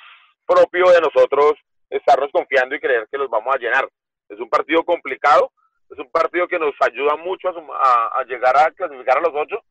propio 0.46 0.86
de 0.92 1.02
nosotros 1.02 1.54
estarnos 1.90 2.30
confiando 2.32 2.76
y 2.76 2.80
creer 2.80 3.08
que 3.12 3.18
los 3.18 3.30
vamos 3.30 3.54
a 3.54 3.58
llenar. 3.58 3.90
Es 4.30 4.40
un 4.40 4.50
partido 4.50 4.84
complicado, 4.84 5.52
es 5.90 5.98
un 6.00 6.10
partido 6.12 6.48
que 6.48 6.60
nos 6.60 6.74
ayuda 6.80 7.16
mucho 7.18 7.50
a, 7.50 7.54
a- 7.54 8.22
a 8.22 8.24
llegar 8.26 8.56
a 8.56 8.72
clasificar 8.72 9.18
a 9.18 9.22
los 9.22 9.34
ocho 9.34 9.62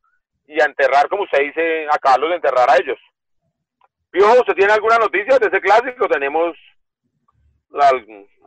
y 0.47 0.61
a 0.61 0.65
enterrar, 0.65 1.07
como 1.07 1.23
usted 1.23 1.39
dice, 1.39 1.87
acabarlos 1.89 2.29
de 2.31 2.35
enterrar 2.35 2.69
a 2.69 2.75
ellos. 2.77 2.99
Piojo, 4.11 4.39
¿usted 4.41 4.53
tiene 4.55 4.73
alguna 4.73 4.97
noticia 4.97 5.39
de 5.39 5.47
ese 5.47 5.61
clásico? 5.61 6.07
¿Tenemos 6.09 6.55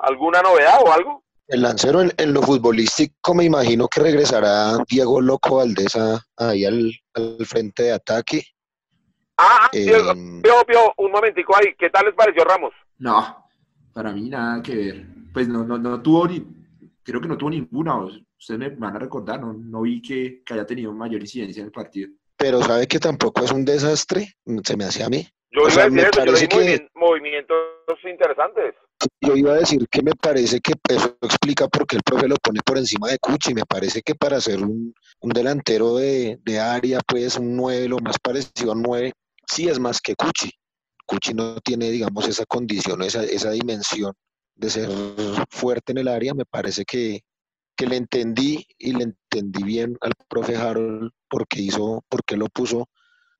alguna 0.00 0.42
novedad 0.42 0.78
o 0.84 0.92
algo? 0.92 1.23
El 1.46 1.62
lancero 1.62 2.00
en, 2.00 2.12
en 2.16 2.32
lo 2.32 2.40
futbolístico 2.42 3.34
me 3.34 3.44
imagino 3.44 3.86
que 3.88 4.00
regresará 4.00 4.78
Diego 4.88 5.20
Loco 5.20 5.56
Valdés 5.56 5.94
a- 5.96 6.22
ahí 6.38 6.64
al, 6.64 6.90
al 7.14 7.44
frente 7.46 7.84
de 7.84 7.92
ataque. 7.92 8.42
Ah, 9.36 9.58
ah, 9.62 9.70
Eh, 9.72 9.84
Piojo, 9.86 10.14
Piojo, 10.42 10.64
Piojo, 10.64 10.94
un 10.98 11.10
momentico 11.12 11.54
ahí. 11.56 11.74
¿Qué 11.78 11.90
tal 11.90 12.06
les 12.06 12.14
pareció 12.14 12.44
Ramos? 12.44 12.72
No, 12.98 13.46
para 13.92 14.12
mí 14.12 14.30
nada 14.30 14.62
que 14.62 14.74
ver. 14.74 15.06
Pues 15.34 15.48
no, 15.48 15.64
no, 15.64 15.76
no 15.76 16.00
tuvo 16.00 16.28
ni, 16.28 16.42
creo 17.02 17.20
que 17.20 17.28
no 17.28 17.36
tuvo 17.36 17.50
ninguna. 17.50 17.96
Ustedes 17.96 18.58
me 18.58 18.68
van 18.70 18.96
a 18.96 19.00
recordar, 19.00 19.40
no, 19.40 19.52
no 19.52 19.82
vi 19.82 20.00
que, 20.00 20.42
que 20.44 20.54
haya 20.54 20.64
tenido 20.64 20.92
mayor 20.92 21.20
incidencia 21.20 21.60
en 21.60 21.66
el 21.66 21.72
partido. 21.72 22.10
Pero 22.36 22.62
sabe 22.62 22.86
que 22.86 22.98
tampoco 22.98 23.44
es 23.44 23.50
un 23.52 23.64
desastre, 23.64 24.34
se 24.64 24.76
me 24.76 24.84
hace 24.84 25.02
a 25.04 25.08
mí. 25.08 25.26
Yo 25.50 25.62
O 25.62 25.64
iba 25.64 25.70
sea, 25.70 25.84
a 25.84 25.88
decir 25.90 26.00
eso, 26.00 26.10
yo 26.10 26.32
parece 26.32 26.42
vi 26.44 26.48
que- 26.48 26.56
movimi- 26.56 26.90
movimientos 26.94 27.58
interesantes. 28.04 28.74
Yo 29.20 29.36
iba 29.36 29.52
a 29.52 29.58
decir 29.58 29.86
que 29.88 30.02
me 30.02 30.12
parece 30.14 30.60
que 30.60 30.74
eso 30.88 31.16
explica 31.22 31.68
por 31.68 31.86
qué 31.86 31.96
el 31.96 32.02
profe 32.02 32.28
lo 32.28 32.36
pone 32.36 32.60
por 32.64 32.78
encima 32.78 33.08
de 33.08 33.18
Cuchi. 33.18 33.54
Me 33.54 33.64
parece 33.64 34.02
que 34.02 34.14
para 34.14 34.40
ser 34.40 34.62
un, 34.62 34.94
un 35.20 35.30
delantero 35.30 35.96
de, 35.96 36.38
de 36.44 36.60
área, 36.60 37.00
pues 37.06 37.36
un 37.36 37.56
9, 37.56 37.88
lo 37.88 37.98
más 37.98 38.18
parecido 38.18 38.72
a 38.72 38.74
un 38.74 38.82
9, 38.82 39.12
sí 39.46 39.68
es 39.68 39.78
más 39.78 40.00
que 40.00 40.14
Cuchi. 40.14 40.50
Cuchi 41.06 41.34
no 41.34 41.60
tiene, 41.60 41.90
digamos, 41.90 42.28
esa 42.28 42.46
condición, 42.46 43.02
esa, 43.02 43.22
esa 43.24 43.50
dimensión 43.50 44.12
de 44.54 44.70
ser 44.70 44.90
fuerte 45.50 45.92
en 45.92 45.98
el 45.98 46.08
área. 46.08 46.34
Me 46.34 46.44
parece 46.44 46.84
que, 46.84 47.20
que 47.76 47.86
le 47.86 47.96
entendí 47.96 48.66
y 48.78 48.92
le 48.92 49.04
entendí 49.04 49.62
bien 49.62 49.96
al 50.00 50.12
profe 50.28 50.56
Harold 50.56 51.10
porque 51.28 51.60
hizo, 51.60 52.04
porque 52.08 52.36
lo 52.36 52.46
puso 52.46 52.88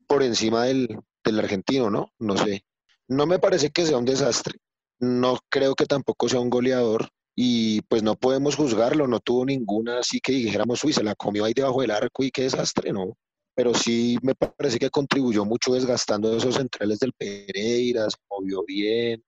por 0.07 0.23
encima 0.23 0.65
del, 0.65 0.89
del 1.25 1.39
argentino, 1.39 1.91
¿no? 1.91 2.13
No 2.19 2.37
sé. 2.37 2.65
No 3.09 3.27
me 3.27 3.39
parece 3.39 3.71
que 3.71 3.87
sea 3.87 3.99
un 3.99 4.05
desastre. 4.05 4.59
No 5.01 5.39
creo 5.49 5.75
que 5.75 5.87
tampoco 5.87 6.29
sea 6.29 6.41
un 6.41 6.51
goleador 6.51 7.09
y 7.37 7.83
pues 7.83 8.03
no 8.03 8.15
podemos 8.15 8.57
juzgarlo, 8.57 9.07
no 9.07 9.21
tuvo 9.21 9.45
ninguna 9.45 9.99
así 9.99 10.21
que 10.21 10.33
dijéramos, 10.33 10.83
uy, 10.85 10.93
se 10.93 11.03
la 11.03 11.15
comió 11.15 11.45
ahí 11.45 11.53
debajo 11.53 11.81
del 11.81 11.91
arco 11.91 12.23
y 12.23 12.31
qué 12.31 12.43
desastre, 12.43 12.93
¿no? 12.93 13.17
Pero 13.55 13.75
sí 13.75 14.19
me 14.23 14.35
parece 14.35 14.79
que 14.79 14.91
contribuyó 14.91 15.45
mucho 15.45 15.73
desgastando 15.73 16.37
esos 16.37 16.57
centrales 16.57 16.99
del 17.01 17.13
Pereira, 17.13 18.09
se 18.09 18.17
movió 18.31 18.63
bien, 18.65 19.23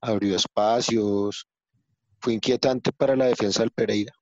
abrió 0.00 0.36
espacios, 0.36 1.46
fue 2.20 2.34
inquietante 2.34 2.92
para 2.92 3.16
la 3.16 3.26
defensa 3.26 3.62
del 3.62 3.70
Pereira. 3.70 4.12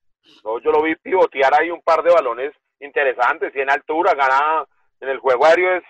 No, 0.44 0.60
yo 0.60 0.70
lo 0.70 0.82
vi 0.82 0.94
pivotear 0.96 1.60
ahí 1.60 1.70
un 1.70 1.82
par 1.82 2.02
de 2.02 2.12
balones 2.12 2.52
interesantes 2.80 3.52
y 3.54 3.60
en 3.60 3.70
altura, 3.70 4.14
gana 4.14 4.64
en 5.00 5.08
el 5.08 5.18
juego 5.18 5.44
aéreo 5.44 5.76
es, 5.76 5.84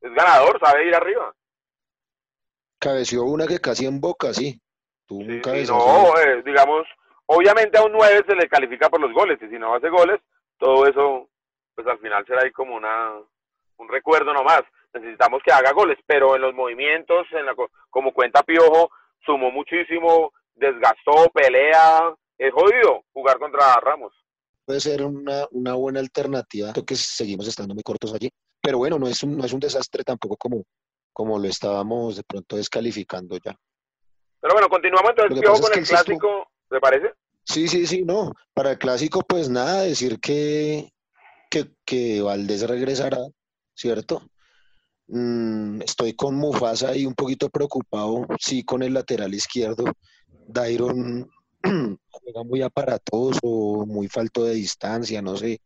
es 0.00 0.12
ganador, 0.12 0.60
sabe 0.60 0.86
ir 0.86 0.94
arriba. 0.94 1.34
Cabeció 2.84 3.24
una 3.24 3.46
que 3.46 3.58
casi 3.60 3.86
en 3.86 3.98
boca, 4.00 4.34
sí. 4.34 4.60
Tuvo 5.06 5.20
Sí, 5.20 5.26
un 5.26 5.36
sí, 5.36 5.42
cabezazo. 5.42 5.74
no, 5.74 6.18
eh, 6.20 6.42
digamos, 6.44 6.86
obviamente 7.26 7.78
a 7.78 7.82
un 7.84 7.92
9 7.92 8.22
se 8.28 8.34
le 8.36 8.46
califica 8.48 8.90
por 8.90 9.00
los 9.00 9.12
goles 9.12 9.38
y 9.42 9.48
si 9.48 9.58
no 9.58 9.74
hace 9.74 9.88
goles, 9.88 10.20
todo 10.58 10.86
eso, 10.86 11.28
pues 11.74 11.86
al 11.86 11.98
final 11.98 12.24
será 12.26 12.42
ahí 12.42 12.50
como 12.52 12.74
una 12.76 13.12
un 13.78 13.88
recuerdo 13.88 14.32
nomás. 14.32 14.62
Necesitamos 14.92 15.42
que 15.42 15.52
haga 15.52 15.72
goles, 15.72 15.98
pero 16.06 16.36
en 16.36 16.42
los 16.42 16.54
movimientos, 16.54 17.26
en 17.32 17.46
la, 17.46 17.54
co- 17.54 17.70
como 17.90 18.12
cuenta 18.12 18.42
Piojo, 18.42 18.90
sumó 19.26 19.50
muchísimo, 19.50 20.32
desgastó, 20.54 21.30
pelea, 21.32 22.14
es 22.38 22.52
jodido 22.52 23.02
jugar 23.12 23.38
contra 23.38 23.74
Ramos. 23.80 24.12
puede 24.66 24.80
ser 24.80 25.02
una, 25.02 25.46
una 25.50 25.74
buena 25.74 26.00
alternativa, 26.00 26.72
creo 26.72 26.84
que 26.84 26.94
seguimos 26.96 27.48
estando 27.48 27.74
muy 27.74 27.82
cortos 27.82 28.14
allí, 28.14 28.28
pero 28.62 28.78
bueno, 28.78 28.98
no 28.98 29.08
es 29.08 29.22
un, 29.22 29.36
no 29.36 29.44
es 29.44 29.52
un 29.52 29.60
desastre 29.60 30.04
tampoco 30.04 30.36
como, 30.36 30.62
como 31.14 31.38
lo 31.38 31.48
estábamos 31.48 32.16
de 32.16 32.24
pronto 32.24 32.56
descalificando 32.56 33.38
ya. 33.42 33.56
Pero 34.40 34.52
bueno, 34.52 34.68
continuamos 34.68 35.10
entonces 35.10 35.40
Piojo 35.40 35.60
con 35.62 35.72
el 35.72 35.78
el 35.78 35.86
clásico, 35.86 36.48
¿te 36.68 36.80
parece? 36.80 37.14
Sí, 37.44 37.68
sí, 37.68 37.86
sí, 37.86 38.02
no, 38.04 38.32
para 38.52 38.72
el 38.72 38.78
clásico 38.78 39.22
pues 39.22 39.48
nada, 39.48 39.80
decir 39.82 40.18
que, 40.20 40.90
que, 41.50 41.70
que 41.86 42.20
Valdés 42.20 42.68
regresará, 42.68 43.18
¿cierto? 43.74 44.22
Mm, 45.06 45.82
estoy 45.82 46.14
con 46.14 46.34
Mufasa 46.34 46.96
y 46.96 47.06
un 47.06 47.14
poquito 47.14 47.48
preocupado, 47.50 48.26
sí, 48.38 48.64
con 48.64 48.82
el 48.82 48.94
lateral 48.94 49.32
izquierdo. 49.34 49.84
Dairon 50.46 51.30
juega 51.62 52.42
muy 52.44 52.62
aparatoso, 52.62 53.84
muy 53.86 54.08
falto 54.08 54.44
de 54.44 54.54
distancia, 54.54 55.22
no 55.22 55.36
sé. 55.36 55.60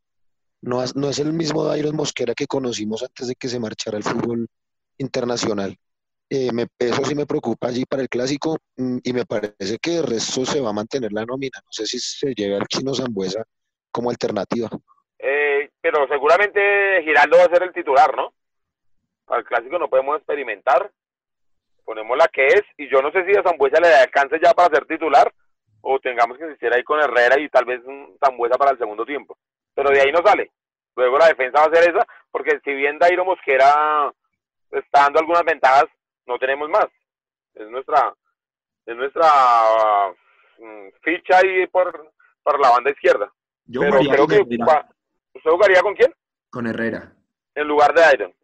No, 0.61 0.83
es- 0.83 0.97
no 0.97 1.09
es 1.09 1.21
el 1.21 1.33
mismo 1.33 1.64
Dairon 1.64 1.95
Mosquera 1.97 2.35
que 2.35 2.47
conocimos 2.49 3.02
antes 3.05 3.28
de 3.28 3.35
que 3.37 3.49
se 3.49 3.61
marchara 3.61 3.97
al 3.97 4.02
fútbol 4.05 4.49
internacional. 4.99 5.76
Eh, 6.31 6.50
me- 6.52 6.67
eso 6.78 7.05
sí 7.05 7.14
me 7.14 7.25
preocupa 7.25 7.69
allí 7.69 7.85
para 7.87 8.02
el 8.02 8.09
clásico 8.09 8.59
mm, 8.76 8.99
y 9.02 9.12
me 9.14 9.25
parece 9.25 9.78
que 9.81 9.97
el 9.97 10.05
resto 10.07 10.45
se 10.45 10.61
va 10.61 10.71
a 10.71 10.75
mantener 10.75 11.11
la 11.12 11.25
nómina. 11.25 11.59
No 11.64 11.71
sé 11.71 11.87
si 11.87 11.99
se 11.99 12.35
lleve 12.35 12.57
al 12.57 12.67
chino 12.67 12.95
Zambuesa 12.95 13.43
como 13.90 14.11
alternativa. 14.11 14.69
Eh, 15.19 15.71
pero 15.81 16.07
seguramente 16.09 17.02
Giraldo 17.02 17.38
va 17.38 17.45
a 17.45 17.49
ser 17.50 17.62
el 17.62 17.73
titular, 17.73 18.14
¿no? 18.14 18.33
Para 19.25 19.40
el 19.40 19.47
clásico 19.47 19.78
no 19.78 19.88
podemos 19.88 20.17
experimentar. 20.19 20.90
Ponemos 21.85 22.17
la 22.19 22.28
que 22.28 22.47
es, 22.49 22.62
y 22.76 22.90
yo 22.90 23.00
no 23.00 23.11
sé 23.11 23.25
si 23.25 23.35
a 23.37 23.43
Zambuesa 23.43 23.81
le 23.81 23.88
alcance 23.95 24.38
ya 24.43 24.52
para 24.52 24.75
ser 24.75 24.85
titular, 24.87 25.33
o 25.81 25.99
tengamos 25.99 26.37
que 26.37 26.45
insistir 26.45 26.73
ahí 26.73 26.83
con 26.83 27.00
Herrera 27.00 27.40
y 27.40 27.49
tal 27.49 27.64
vez 27.64 27.81
un 27.87 28.17
Zambuesa 28.23 28.59
para 28.59 28.73
el 28.73 28.78
segundo 28.78 29.07
tiempo. 29.07 29.38
Pero 29.75 29.90
de 29.90 30.00
ahí 30.02 30.12
no 30.12 30.21
sale. 30.23 30.50
Luego 30.95 31.17
la 31.19 31.28
defensa 31.28 31.61
va 31.61 31.67
a 31.67 31.75
ser 31.75 31.88
esa, 31.95 32.07
porque 32.31 32.61
si 32.64 32.75
bien 32.75 32.99
Dairo 32.99 33.25
Mosquera 33.25 34.12
está 34.71 35.03
dando 35.03 35.21
algunas 35.21 35.45
ventajas, 35.45 35.87
no 36.27 36.39
tenemos 36.39 36.69
más. 36.69 36.87
Es 37.55 37.69
nuestra, 37.69 38.15
es 38.87 38.97
nuestra 38.97 39.29
mm, 40.59 40.89
ficha 41.03 41.39
ahí 41.39 41.67
por, 41.67 42.13
por 42.43 42.61
la 42.61 42.71
banda 42.71 42.91
izquierda. 42.91 43.33
Yo 43.65 43.81
Pero 43.81 43.99
creo 43.99 44.27
que 44.27 44.35
Herrera. 44.37 44.89
¿Usted 45.35 45.51
jugaría 45.51 45.83
con 45.83 45.95
quién? 45.95 46.13
Con 46.51 46.67
Herrera, 46.67 47.13
En 47.55 47.69
lugar 47.69 47.93
de 47.95 48.03
Iron. 48.15 48.35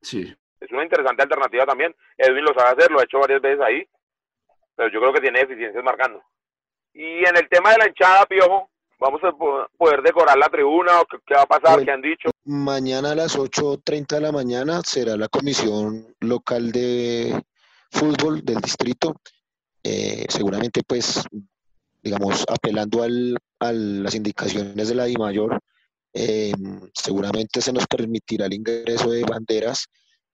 sí. 0.00 0.34
Es 0.58 0.72
una 0.72 0.84
interesante 0.84 1.22
alternativa 1.22 1.66
también. 1.66 1.94
Edwin 2.16 2.42
lo 2.42 2.54
sabe 2.54 2.70
hacer, 2.70 2.90
lo 2.90 2.98
ha 2.98 3.04
hecho 3.04 3.18
varias 3.18 3.42
veces 3.42 3.60
ahí. 3.60 3.86
Pero 4.74 4.90
yo 4.90 5.00
creo 5.00 5.12
que 5.12 5.20
tiene 5.20 5.40
deficiencias 5.40 5.84
marcando. 5.84 6.22
Y 6.94 7.18
en 7.26 7.36
el 7.36 7.46
tema 7.50 7.72
de 7.72 7.78
la 7.78 7.88
hinchada, 7.88 8.24
Piojo, 8.24 8.70
¿vamos 8.98 9.20
a 9.24 9.32
po- 9.32 9.66
poder 9.76 10.02
decorar 10.02 10.36
la 10.38 10.48
tribuna? 10.48 11.00
¿O 11.00 11.04
qué, 11.06 11.18
qué 11.26 11.34
va 11.34 11.42
a 11.42 11.46
pasar? 11.46 11.74
Bueno. 11.76 11.84
¿Qué 11.84 11.90
han 11.92 12.02
dicho? 12.02 12.30
Mañana 12.44 13.10
a 13.12 13.14
las 13.14 13.36
8.30 13.38 14.16
de 14.16 14.20
la 14.20 14.32
mañana 14.32 14.80
será 14.84 15.16
la 15.16 15.28
comisión 15.28 16.14
local 16.20 16.72
de 16.72 17.42
fútbol 17.90 18.44
del 18.44 18.60
distrito. 18.60 19.16
Eh, 19.82 20.26
seguramente, 20.28 20.82
pues, 20.86 21.24
digamos, 22.02 22.44
apelando 22.48 23.02
al, 23.02 23.36
a 23.60 23.72
las 23.72 24.14
indicaciones 24.14 24.88
de 24.88 24.94
la 24.94 25.04
DIMAYOR, 25.04 25.58
eh, 26.14 26.52
seguramente 26.94 27.60
se 27.60 27.72
nos 27.72 27.86
permitirá 27.86 28.46
el 28.46 28.54
ingreso 28.54 29.10
de 29.10 29.22
banderas 29.24 29.86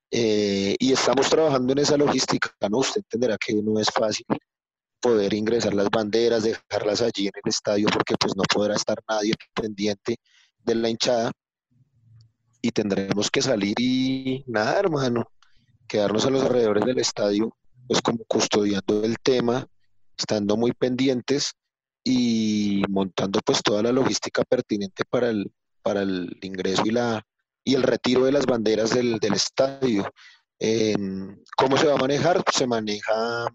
eh, 0.09 0.75
y 0.79 0.93
estamos 0.93 1.29
trabajando 1.29 1.73
en 1.73 1.79
esa 1.79 1.97
logística, 1.97 2.51
¿no? 2.69 2.77
Usted 2.79 3.01
entenderá 3.01 3.37
que 3.37 3.53
no 3.55 3.79
es 3.79 3.89
fácil 3.89 4.25
poder 5.03 5.33
ingresar 5.33 5.73
las 5.73 5.89
banderas, 5.89 6.43
dejarlas 6.43 7.01
allí 7.01 7.27
en 7.27 7.33
el 7.35 7.49
estadio, 7.49 7.87
porque 7.91 8.15
pues 8.17 8.37
no 8.37 8.43
podrá 8.43 8.75
estar 8.75 8.97
nadie 9.09 9.33
pendiente 9.53 10.15
de 10.59 10.75
la 10.75 10.89
hinchada 10.89 11.31
y 12.61 12.71
tendremos 12.71 13.29
que 13.29 13.41
salir 13.41 13.75
y 13.77 14.45
nada, 14.47 14.79
hermano, 14.79 15.29
quedarnos 15.89 16.25
a 16.25 16.29
los 16.29 16.43
alrededores 16.43 16.85
del 16.85 16.99
estadio, 16.99 17.53
pues 17.85 18.01
como 18.01 18.23
custodiando 18.25 19.03
el 19.03 19.17
tema, 19.21 19.67
estando 20.17 20.55
muy 20.55 20.71
pendientes 20.71 21.51
y 22.01 22.81
montando 22.87 23.41
pues 23.45 23.61
toda 23.61 23.83
la 23.83 23.91
logística 23.91 24.43
pertinente 24.43 25.03
para 25.03 25.29
el, 25.29 25.51
para 25.81 26.03
el 26.03 26.39
ingreso 26.41 26.83
y 26.85 26.91
la 26.91 27.21
y 27.65 27.75
el 27.75 27.83
retiro 27.83 28.25
de 28.25 28.31
las 28.31 28.45
banderas 28.45 28.89
del, 28.89 29.19
del 29.19 29.33
estadio. 29.33 30.09
Eh, 30.59 30.95
¿Cómo 31.57 31.77
se 31.77 31.87
va 31.87 31.93
a 31.93 31.97
manejar? 31.97 32.43
Se 32.51 32.67
maneja 32.67 33.47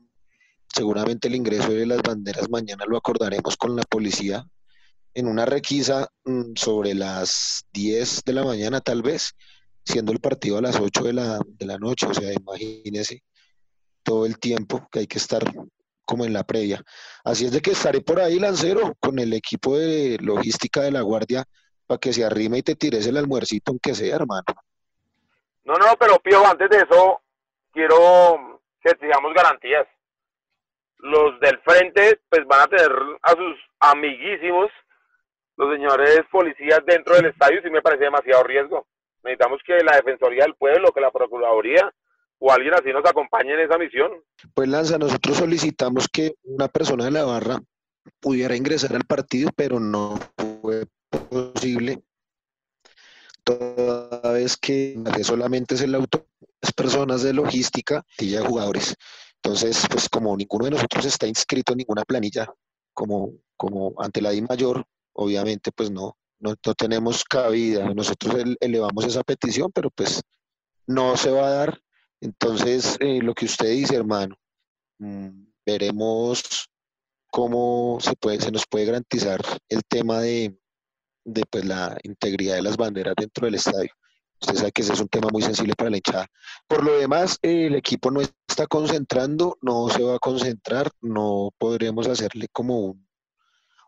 seguramente 0.73 1.29
el 1.29 1.35
ingreso 1.35 1.71
de 1.71 1.87
las 1.87 2.03
banderas, 2.03 2.49
mañana 2.51 2.85
lo 2.87 2.97
acordaremos 2.97 3.57
con 3.57 3.77
la 3.77 3.83
policía 3.83 4.45
en 5.15 5.27
una 5.27 5.45
requisa 5.45 6.09
mm, 6.25 6.55
sobre 6.55 6.95
las 6.95 7.65
10 7.73 8.25
de 8.25 8.33
la 8.33 8.45
mañana 8.45 8.81
tal 8.81 9.03
vez, 9.03 9.35
siendo 9.85 10.13
el 10.13 10.21
partido 10.21 10.59
a 10.59 10.63
las 10.63 10.79
8 10.79 11.03
de 11.05 11.13
la, 11.13 11.41
de 11.47 11.67
la 11.67 11.79
noche, 11.79 12.07
o 12.07 12.15
sea, 12.15 12.33
imagínese 12.33 13.23
todo 14.03 14.27
el 14.27 14.39
tiempo 14.39 14.87
que 14.91 15.01
hay 15.01 15.07
que 15.07 15.19
estar 15.19 15.43
como 16.05 16.25
en 16.25 16.33
la 16.33 16.45
previa. 16.45 16.83
Así 17.25 17.45
es 17.45 17.53
de 17.53 17.61
que 17.61 17.73
estaré 17.73 18.01
por 18.01 18.21
ahí, 18.21 18.39
Lancero, 18.39 18.95
con 19.01 19.19
el 19.19 19.33
equipo 19.33 19.77
de 19.77 20.19
logística 20.21 20.81
de 20.81 20.91
la 20.91 21.03
Guardia, 21.03 21.45
para 21.87 21.99
que 21.99 22.13
se 22.13 22.25
arrime 22.25 22.59
y 22.59 22.63
te 22.63 22.77
tires 22.77 23.07
el 23.07 23.17
almuercito, 23.17 23.73
aunque 23.73 23.95
sea, 23.95 24.17
hermano. 24.17 24.45
No, 25.65 25.75
no, 25.75 25.87
pero 25.99 26.19
Piojo, 26.19 26.47
antes 26.47 26.71
de 26.71 26.79
eso, 26.79 27.21
quiero 27.73 28.61
que 28.81 28.91
exijamos 28.91 29.35
garantías. 29.35 29.87
Los 30.99 31.39
del 31.41 31.59
frente, 31.61 32.21
pues 32.29 32.47
van 32.47 32.63
a 32.63 32.67
tener 32.67 32.93
a 33.23 33.31
sus 33.31 33.57
amiguísimos, 33.81 34.71
los 35.57 35.73
señores 35.75 36.23
policías 36.31 36.81
dentro 36.87 37.15
del 37.15 37.27
estadio, 37.27 37.61
sí 37.63 37.71
me 37.71 37.83
parece 37.83 38.05
demasiado 38.05 38.43
riesgo. 38.43 38.87
Necesitamos 39.23 39.61
que 39.67 39.83
la 39.85 39.97
Defensoría 39.97 40.45
del 40.45 40.55
Pueblo, 40.55 40.93
que 40.93 41.01
la 41.01 41.11
Procuraduría 41.11 41.93
o 42.39 42.53
alguien 42.53 42.75
así 42.75 42.93
nos 42.93 43.05
acompañe 43.05 43.55
en 43.55 43.61
esa 43.61 43.79
misión. 43.79 44.13
Pues 44.55 44.69
Lanza, 44.69 44.99
nosotros 44.99 45.39
solicitamos 45.39 46.09
que 46.09 46.35
una 46.45 46.69
persona 46.69 47.05
de 47.05 47.11
la 47.11 47.25
barra 47.25 47.59
pudiera 48.21 48.57
ingresar 48.57 48.95
al 48.95 49.05
partido, 49.05 49.51
pero 49.57 49.81
no 49.81 50.19
fue 50.63 50.87
posible, 51.29 52.03
toda 53.45 54.33
vez 54.33 54.57
que 54.57 54.97
solamente 55.23 55.75
es 55.75 55.83
el 55.83 55.95
auto, 55.95 56.27
las 56.61 56.73
personas 56.73 57.23
de 57.23 57.33
logística 57.33 58.05
y 58.19 58.31
ya 58.31 58.45
jugadores. 58.45 58.95
Entonces, 59.43 59.87
pues 59.91 60.09
como 60.09 60.37
ninguno 60.37 60.67
de 60.67 60.73
nosotros 60.73 61.05
está 61.05 61.27
inscrito 61.27 61.73
en 61.73 61.79
ninguna 61.79 62.05
planilla 62.05 62.53
como 62.93 63.33
como 63.59 63.93
ante 63.99 64.23
la 64.23 64.31
Di 64.31 64.41
Mayor, 64.41 64.87
obviamente 65.13 65.71
pues 65.73 65.91
no, 65.91 66.17
no, 66.39 66.55
tenemos 66.57 67.25
cabida. 67.25 67.93
Nosotros 67.93 68.57
elevamos 68.61 69.05
esa 69.05 69.23
petición, 69.23 69.71
pero 69.75 69.91
pues 69.91 70.23
no 70.87 71.17
se 71.17 71.31
va 71.31 71.49
a 71.49 71.51
dar. 71.51 71.81
Entonces, 72.21 72.97
eh, 73.01 73.21
lo 73.21 73.35
que 73.35 73.45
usted 73.45 73.71
dice, 73.71 73.97
hermano, 73.97 74.37
mm, 74.99 75.45
veremos 75.67 76.69
cómo 77.31 77.99
se, 78.01 78.15
puede, 78.17 78.41
se 78.41 78.51
nos 78.51 78.65
puede 78.67 78.87
garantizar 78.87 79.41
el 79.69 79.83
tema 79.87 80.21
de, 80.21 80.57
de 81.25 81.43
pues, 81.51 81.65
la 81.65 81.99
integridad 82.05 82.55
de 82.55 82.63
las 82.63 82.77
banderas 82.77 83.15
dentro 83.17 83.47
del 83.47 83.57
estadio. 83.57 83.91
Usted 84.41 84.55
sabe 84.55 84.73
que 84.73 84.83
ese 84.83 84.93
es 84.93 85.01
un 85.01 85.09
tema 85.09 85.29
muy 85.33 85.43
sensible 85.43 85.75
para 85.77 85.91
la 85.91 85.97
hinchada. 85.97 86.27
Por 86.67 86.85
lo 86.85 86.99
demás, 86.99 87.39
el 87.43 87.75
equipo 87.75 88.11
no 88.11 88.21
está 88.21 88.67
concentrando, 88.67 89.59
no 89.63 89.89
se 89.89 90.03
va 90.03 90.17
a 90.17 90.19
concentrar, 90.19 90.91
no 91.01 91.51
podremos 91.59 92.07
hacerle 92.07 92.49
como 92.49 92.97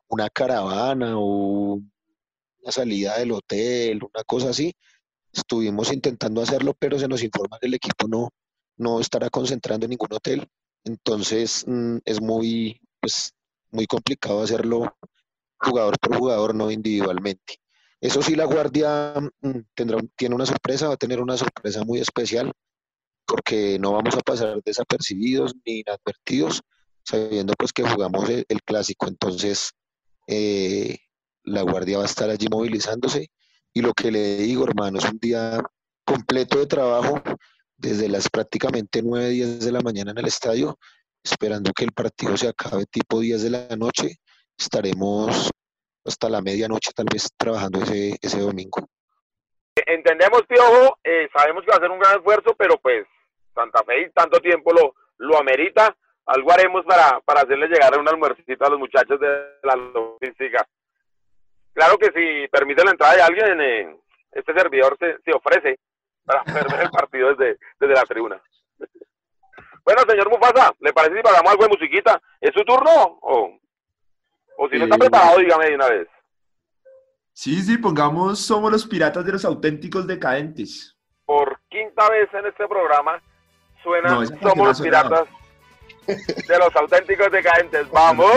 una 0.09 0.29
caravana 0.29 1.15
o 1.17 1.81
una 2.63 2.73
salida 2.73 3.19
del 3.19 3.33
hotel, 3.33 4.01
una 4.03 4.25
cosa 4.25 4.51
así. 4.51 4.75
Estuvimos 5.33 5.93
intentando 5.93 6.43
hacerlo, 6.43 6.75
pero 6.79 6.99
se 6.99 7.09
nos 7.09 7.23
informa 7.23 7.59
que 7.61 7.69
el 7.69 7.75
equipo 7.75 8.09
no, 8.09 8.31
no 8.77 9.01
estará 9.01 9.31
concentrando 9.31 9.87
en 9.87 9.91
ningún 9.91 10.13
hotel. 10.13 10.49
Entonces 10.85 11.65
mm, 11.67 11.99
es 12.05 12.21
muy, 12.21 12.81
pues, 13.01 13.33
muy 13.71 13.87
complicado 13.87 14.43
hacerlo 14.43 14.97
jugador 15.61 15.99
por 16.01 16.17
jugador, 16.17 16.55
no 16.55 16.71
individualmente. 16.71 17.61
Eso 18.01 18.23
sí, 18.23 18.35
la 18.35 18.47
Guardia 18.47 19.15
mm, 19.43 19.59
tendrá, 19.75 19.99
tiene 20.17 20.35
una 20.35 20.47
sorpresa, 20.47 20.89
va 20.89 20.95
a 20.95 20.99
tener 20.99 21.21
una 21.21 21.37
sorpresa 21.37 21.85
muy 21.85 22.01
especial, 22.01 22.53
porque 23.27 23.79
no 23.79 23.93
vamos 23.93 24.15
a 24.17 24.21
pasar 24.21 24.61
desapercibidos 24.65 25.55
ni 25.67 25.81
inadvertidos, 25.81 26.63
sabiendo 27.05 27.53
pues 27.59 27.73
que 27.73 27.89
jugamos 27.89 28.29
el, 28.29 28.63
clásico. 28.65 29.07
Entonces, 29.07 29.73
eh, 30.27 30.99
la 31.45 31.63
Guardia 31.63 31.99
va 31.99 32.05
a 32.05 32.07
estar 32.07 32.31
allí 32.31 32.49
movilizándose. 32.51 33.31
Y 33.73 33.83
lo 33.83 33.93
que 33.93 34.11
le 34.11 34.39
digo, 34.39 34.65
hermano, 34.65 34.99
es 34.99 35.05
un 35.05 35.19
día 35.19 35.63
completo 36.05 36.59
de 36.59 36.67
trabajo, 36.67 37.23
desde 37.77 38.09
las 38.09 38.29
prácticamente 38.29 39.03
9, 39.03 39.29
10 39.31 39.61
de 39.61 39.73
la 39.73 39.81
mañana 39.81 40.11
en 40.11 40.19
el 40.19 40.27
estadio, 40.27 40.79
esperando 41.23 41.73
que 41.73 41.85
el 41.85 41.93
partido 41.93 42.37
se 42.37 42.49
acabe 42.49 42.87
tipo 42.87 43.21
10 43.21 43.43
de 43.43 43.51
la 43.51 43.77
noche. 43.77 44.21
Estaremos 44.59 45.51
hasta 46.05 46.29
la 46.29 46.41
medianoche 46.41 46.93
tal 46.95 47.07
vez 47.13 47.29
trabajando 47.37 47.83
ese, 47.83 48.17
ese 48.21 48.41
domingo. 48.41 48.89
Entendemos, 49.87 50.43
Piojo, 50.47 50.99
eh, 51.05 51.29
sabemos 51.35 51.65
que 51.65 51.71
va 51.71 51.77
a 51.77 51.81
ser 51.81 51.91
un 51.91 51.99
gran 51.99 52.17
esfuerzo, 52.17 52.55
pero 52.57 52.79
pues 52.79 53.07
Santa 53.55 53.83
Fe 53.85 54.03
y 54.03 54.11
tanto 54.11 54.41
tiempo 54.41 54.73
lo, 54.73 54.95
lo 55.19 55.39
amerita. 55.39 55.95
Algo 56.27 56.53
haremos 56.53 56.85
para, 56.85 57.21
para 57.21 57.41
hacerle 57.41 57.67
llegar 57.67 57.99
un 57.99 58.09
almuercito 58.09 58.65
a 58.65 58.71
los 58.71 58.79
muchachos 58.79 59.19
de 59.19 59.29
la 59.63 59.75
logística. 59.75 60.67
Claro 61.73 61.99
que 61.99 62.11
si 62.13 62.49
permite 62.49 62.85
la 62.85 62.91
entrada 62.93 63.17
de 63.17 63.23
alguien, 63.23 63.61
eh, 63.61 63.97
este 64.33 64.53
servidor 64.53 64.97
se, 64.99 65.19
se 65.25 65.33
ofrece 65.33 65.79
para 66.25 66.43
ver 66.45 66.83
el 66.83 66.91
partido 66.91 67.35
desde, 67.35 67.59
desde 67.79 67.95
la 67.95 68.03
tribuna. 68.03 68.41
Bueno, 69.83 70.03
señor 70.07 70.31
Mufasa, 70.31 70.73
¿le 70.81 70.93
parece 70.93 71.17
si 71.17 71.23
pagamos 71.23 71.51
algo 71.51 71.65
de 71.65 71.71
musiquita? 71.71 72.21
¿Es 72.41 72.53
su 72.55 72.63
turno? 72.65 73.19
¿O, 73.23 73.59
o 74.63 74.69
si 74.69 74.77
no 74.77 74.85
está 74.85 74.99
preparado, 74.99 75.39
dígame 75.39 75.71
de 75.71 75.75
una 75.75 75.89
vez? 75.89 76.09
Sí, 77.33 77.63
sí, 77.63 77.79
pongamos 77.79 78.41
Somos 78.41 78.71
los 78.71 78.87
Piratas 78.87 79.25
de 79.25 79.33
los 79.33 79.45
Auténticos 79.47 80.07
Decadentes. 80.07 80.95
Por 81.25 81.59
quinta 81.71 82.11
vez 82.11 82.29
en 82.35 82.45
este 82.45 82.69
programa 82.69 83.23
suena 83.83 84.11
Somos 84.43 84.69
los 84.69 84.81
Piratas 84.83 85.29
de 86.07 86.59
los 86.59 86.77
Auténticos 86.77 87.33
Decadentes. 87.33 87.91
¡Vamos! 87.91 88.35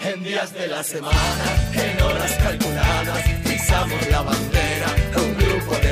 En 0.00 0.24
días 0.24 0.54
de 0.54 0.68
la 0.68 0.82
semana, 0.82 1.44
en 1.74 2.00
horas 2.00 2.38
calculadas, 2.42 3.22
pisamos 3.44 4.08
la 4.08 4.22
bandera, 4.22 5.03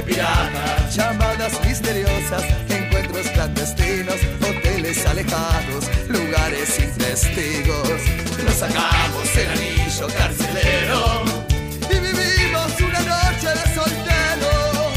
de 0.05 0.13
piratas. 0.13 0.95
Llamadas 0.95 1.53
misteriosas, 1.65 2.45
encuentros 2.69 3.27
clandestinos, 3.29 4.17
hoteles 4.41 5.05
alejados, 5.07 5.87
lugares 6.09 6.69
sin 6.69 6.91
testigos. 6.93 8.01
Nos 8.45 8.55
sacamos 8.55 9.37
el 9.37 9.49
anillo 9.49 10.07
carcelero 10.19 11.23
y 11.91 11.95
vivimos 11.95 12.81
una 12.81 13.01
noche 13.01 13.49
de 13.49 13.75
solteros. 13.75 14.93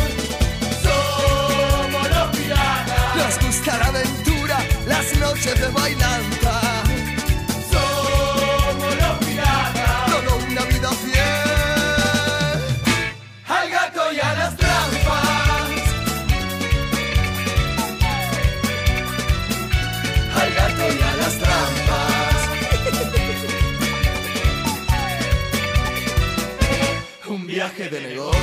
Somos 0.84 2.10
los 2.10 2.38
piratas. 2.38 3.15
Nos 3.15 3.46
gusta 3.46 3.78
la 3.78 3.86
aventura, 3.88 4.60
las 4.88 5.18
noches 5.18 5.60
de 5.60 5.68
bailanta. 5.70 6.35
Viaje 27.89 27.89
de 27.89 28.08
negocio, 28.08 28.35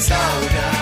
sauna. 0.00 0.79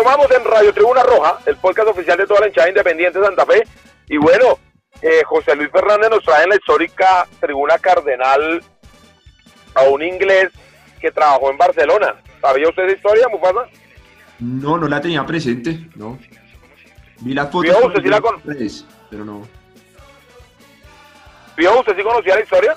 Retomamos 0.00 0.30
en 0.30 0.44
Radio 0.44 0.72
Tribuna 0.72 1.02
Roja, 1.02 1.40
el 1.44 1.56
podcast 1.56 1.88
oficial 1.88 2.16
de 2.16 2.26
toda 2.26 2.40
la 2.40 2.46
hinchada 2.48 2.68
independiente 2.70 3.18
de 3.18 3.26
Santa 3.26 3.44
Fe. 3.44 3.62
Y 4.08 4.16
bueno, 4.16 4.58
eh, 5.02 5.20
José 5.26 5.54
Luis 5.54 5.70
Fernández 5.70 6.08
nos 6.10 6.24
trae 6.24 6.44
en 6.44 6.48
la 6.48 6.56
histórica 6.56 7.28
Tribuna 7.38 7.78
Cardenal 7.78 8.62
a 9.74 9.82
un 9.82 10.02
inglés 10.02 10.48
que 11.00 11.10
trabajó 11.10 11.50
en 11.50 11.58
Barcelona. 11.58 12.14
¿Sabía 12.40 12.68
usted 12.70 12.84
esa 12.84 12.96
historia, 12.96 13.28
Mufasa? 13.28 13.68
No, 14.38 14.78
no 14.78 14.88
la 14.88 15.02
tenía 15.02 15.26
presente, 15.26 15.78
no. 15.96 16.18
Vi 17.20 17.34
las 17.34 17.50
fotos. 17.50 17.76
usted 17.84 18.02
sí 18.02 18.08
la 18.08 18.22
con... 18.22 18.40
pero 19.10 19.24
no. 19.24 19.46
¿Vio 21.58 21.78
usted 21.78 21.94
sí 21.94 22.02
conocía 22.02 22.36
la 22.36 22.40
historia? 22.40 22.74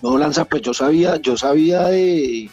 No, 0.00 0.16
Lanza, 0.16 0.46
pues 0.46 0.62
yo 0.62 0.72
sabía, 0.72 1.16
yo 1.16 1.36
sabía 1.36 1.82
de 1.88 2.48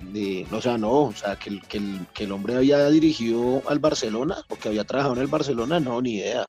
de, 0.00 0.46
o 0.52 0.60
sea, 0.60 0.78
no, 0.78 1.04
o 1.04 1.12
sea, 1.12 1.36
que, 1.36 1.60
que, 1.68 1.78
el, 1.78 2.06
que 2.12 2.24
el 2.24 2.32
hombre 2.32 2.56
había 2.56 2.88
dirigido 2.88 3.62
al 3.68 3.78
Barcelona 3.78 4.36
o 4.48 4.56
que 4.56 4.68
había 4.68 4.84
trabajado 4.84 5.14
en 5.14 5.22
el 5.22 5.28
Barcelona, 5.28 5.80
no, 5.80 6.00
ni 6.00 6.16
idea. 6.16 6.44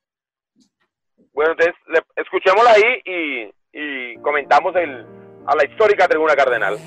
Bueno, 1.33 1.51
entonces 1.51 1.75
escuchémosla 2.15 2.71
ahí 2.71 3.01
y, 3.05 3.51
y 3.73 4.17
comentamos 4.21 4.75
el, 4.75 5.05
a 5.45 5.55
la 5.55 5.65
histórica 5.65 6.07
tribuna 6.07 6.35
cardenal. 6.35 6.77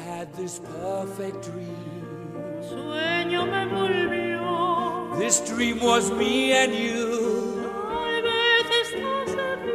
Sueño 2.60 3.46
me 3.46 3.66
volvió. 3.66 5.18
This 5.18 5.40
dream 5.44 5.82
was 5.82 6.10
me 6.12 6.52
and 6.52 6.72
you. 6.72 7.66
Tal 7.88 8.22
vez 8.22 8.70
estás 8.84 9.36
aquí. 9.36 9.72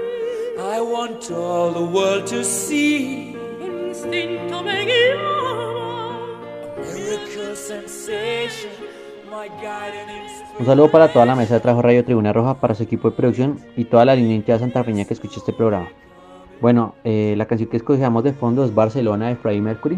I 0.57 0.81
want 0.81 1.29
all 1.31 1.73
the 1.73 1.81
world 1.81 2.25
to 2.27 2.43
see. 2.43 3.35
Instinto 3.61 4.63
me 4.63 4.85
guiaba, 4.85 5.82
Un 10.59 10.65
saludo 10.65 10.91
para 10.91 11.13
toda 11.13 11.25
la 11.25 11.35
mesa 11.35 11.53
de 11.53 11.59
trabajo 11.61 11.81
Radio 11.81 12.03
Tribuna 12.03 12.33
Roja, 12.33 12.59
para 12.59 12.75
su 12.75 12.83
equipo 12.83 13.09
de 13.09 13.15
producción 13.15 13.57
y 13.77 13.85
toda 13.85 14.03
la 14.03 14.15
línea 14.15 14.35
hinchada 14.35 14.59
santafeña 14.59 15.05
que 15.05 15.13
escucha 15.13 15.37
este 15.37 15.53
programa. 15.53 15.87
Bueno, 16.59 16.95
eh, 17.05 17.35
la 17.37 17.45
canción 17.45 17.69
que 17.69 17.77
escogemos 17.77 18.25
de 18.25 18.33
fondo 18.33 18.65
es 18.65 18.75
Barcelona 18.75 19.29
de 19.29 19.37
Freddie 19.37 19.61
Mercury. 19.61 19.97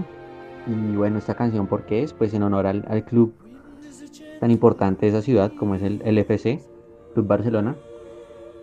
Y 0.67 0.95
bueno, 0.95 1.17
esta 1.17 1.34
canción, 1.34 1.65
¿por 1.65 1.88
qué 1.88 2.04
es? 2.04 2.13
Pues 2.13 2.36
en 2.36 2.43
honor 2.43 2.67
al, 2.67 3.04
club 3.06 3.34
tan 4.39 4.51
importante 4.51 5.08
de 5.08 5.12
esa 5.13 5.23
ciudad 5.23 5.51
como 5.58 5.73
es 5.73 5.82
el 5.82 6.04
LFC, 6.06 6.62
Club 7.15 7.25
Barcelona. 7.25 7.75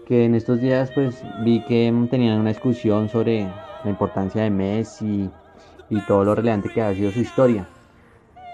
Que 0.07 0.27
en 0.27 0.37
estos 0.37 0.61
días 0.61 0.93
pues 0.95 1.25
vi 1.45 1.65
que 1.65 1.93
tenían 2.09 2.39
una 2.39 2.51
discusión 2.51 3.09
sobre 3.09 3.49
la 3.83 3.91
importancia 3.91 4.43
de 4.43 4.51
Messi 4.51 5.29
y 5.91 6.01
todo 6.03 6.25
lo 6.25 6.37
relevante 6.37 6.69
que 6.69 6.83
ha 6.83 6.95
sido 6.95 7.11
su 7.11 7.21
historia. 7.21 7.67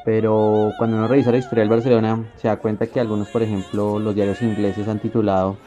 Pero 0.09 0.73
cuando 0.79 0.97
uno 0.97 1.07
revisa 1.07 1.31
la 1.31 1.37
historia 1.37 1.61
del 1.61 1.69
Barcelona, 1.69 2.25
se 2.37 2.49
da 2.49 2.57
cuenta 2.57 2.87
que 2.87 2.99
algunos, 2.99 3.29
por 3.29 3.43
ejemplo, 3.43 3.99
los 3.99 4.15
diarios 4.15 4.41
ingleses 4.41 4.89
han 4.89 5.01
titulado 5.01 5.59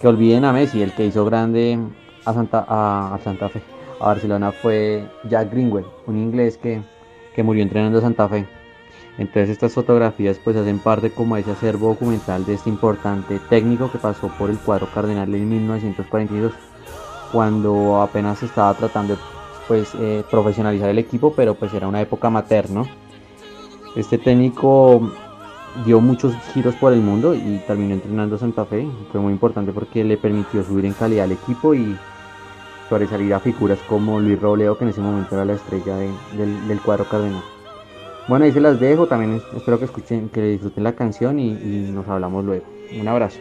que 0.00 0.06
olviden 0.06 0.44
a 0.44 0.52
Messi, 0.52 0.82
el 0.82 0.92
que 0.92 1.04
hizo 1.04 1.24
grande 1.24 1.76
a 2.24 2.32
Santa, 2.32 2.64
a, 2.68 3.18
Santa 3.24 3.48
Fe, 3.48 3.60
a 3.98 4.06
Barcelona 4.06 4.52
fue 4.52 5.04
Jack 5.28 5.50
Greenwell, 5.50 5.84
un 6.06 6.16
inglés 6.16 6.56
que, 6.58 6.80
que 7.34 7.42
murió 7.42 7.64
entrenando 7.64 7.98
a 7.98 8.02
Santa 8.02 8.28
Fe. 8.28 8.46
Entonces 9.18 9.50
estas 9.50 9.72
fotografías 9.72 10.38
pues 10.44 10.56
hacen 10.56 10.78
parte 10.78 11.10
como 11.10 11.36
ese 11.36 11.50
acervo 11.50 11.88
documental 11.88 12.46
de 12.46 12.54
este 12.54 12.70
importante 12.70 13.40
técnico 13.48 13.90
que 13.90 13.98
pasó 13.98 14.28
por 14.28 14.48
el 14.48 14.58
cuadro 14.58 14.86
cardenal 14.94 15.34
en 15.34 15.48
1942, 15.48 16.52
cuando 17.32 18.00
apenas 18.00 18.40
estaba 18.44 18.72
tratando 18.74 19.18
pues 19.66 19.92
eh, 19.98 20.22
profesionalizar 20.30 20.88
el 20.88 21.00
equipo, 21.00 21.32
pero 21.34 21.56
pues 21.56 21.74
era 21.74 21.88
una 21.88 22.00
época 22.00 22.28
amateur, 22.28 22.70
¿no? 22.70 22.86
Este 23.96 24.18
técnico 24.18 25.10
dio 25.84 26.00
muchos 26.00 26.34
giros 26.52 26.74
por 26.76 26.92
el 26.92 27.00
mundo 27.00 27.34
y 27.34 27.60
terminó 27.66 27.94
entrenando 27.94 28.36
a 28.36 28.38
Santa 28.38 28.64
Fe. 28.66 28.86
Fue 29.10 29.20
muy 29.20 29.32
importante 29.32 29.72
porque 29.72 30.04
le 30.04 30.16
permitió 30.18 30.62
subir 30.62 30.84
en 30.84 30.92
calidad 30.92 31.24
al 31.24 31.32
equipo 31.32 31.74
y 31.74 31.96
sobresalir 32.88 33.32
a 33.34 33.40
figuras 33.40 33.78
como 33.88 34.20
Luis 34.20 34.40
Robledo, 34.40 34.76
que 34.78 34.84
en 34.84 34.90
ese 34.90 35.00
momento 35.00 35.34
era 35.34 35.44
la 35.44 35.54
estrella 35.54 35.96
de- 35.96 36.10
del, 36.36 36.80
cuadro 36.82 37.04
cardenal. 37.08 37.42
Bueno, 38.28 38.44
ahí 38.44 38.52
se 38.52 38.60
las 38.60 38.78
dejo. 38.78 39.06
También 39.06 39.34
es- 39.34 39.42
espero 39.56 39.78
que 39.78 39.86
escuchen, 39.86 40.28
que 40.28 40.42
disfruten 40.42 40.84
la 40.84 40.92
canción 40.92 41.38
y 41.38 41.50
nos 41.92 42.06
hablamos 42.06 42.44
luego. 42.44 42.66
Un 43.00 43.08
abrazo. 43.08 43.38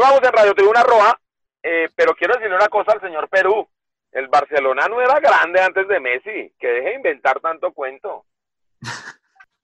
Continuamos 0.00 0.28
en 0.28 0.32
Radio 0.32 0.54
Tribuna 0.54 0.82
Roja, 0.82 1.20
eh, 1.62 1.90
pero 1.94 2.14
quiero 2.14 2.32
decirle 2.32 2.56
una 2.56 2.70
cosa 2.70 2.92
al 2.92 3.02
señor 3.02 3.28
Perú. 3.28 3.68
El 4.10 4.28
Barcelona 4.28 4.88
no 4.88 4.98
era 4.98 5.20
grande 5.20 5.60
antes 5.60 5.86
de 5.88 6.00
Messi, 6.00 6.54
que 6.58 6.68
deje 6.68 6.88
de 6.88 6.94
inventar 6.94 7.38
tanto 7.40 7.70
cuento. 7.74 8.24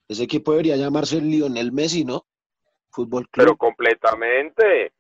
Ese 0.07 0.25
equipo 0.25 0.51
debería 0.51 0.77
llamarse 0.77 1.23
Lionel 1.23 1.73
Messi, 1.73 2.05
¿no? 2.05 2.27
Fútbol 2.91 3.27
Pero 3.33 3.53
Club. 3.53 3.57
completamente. 3.57 4.93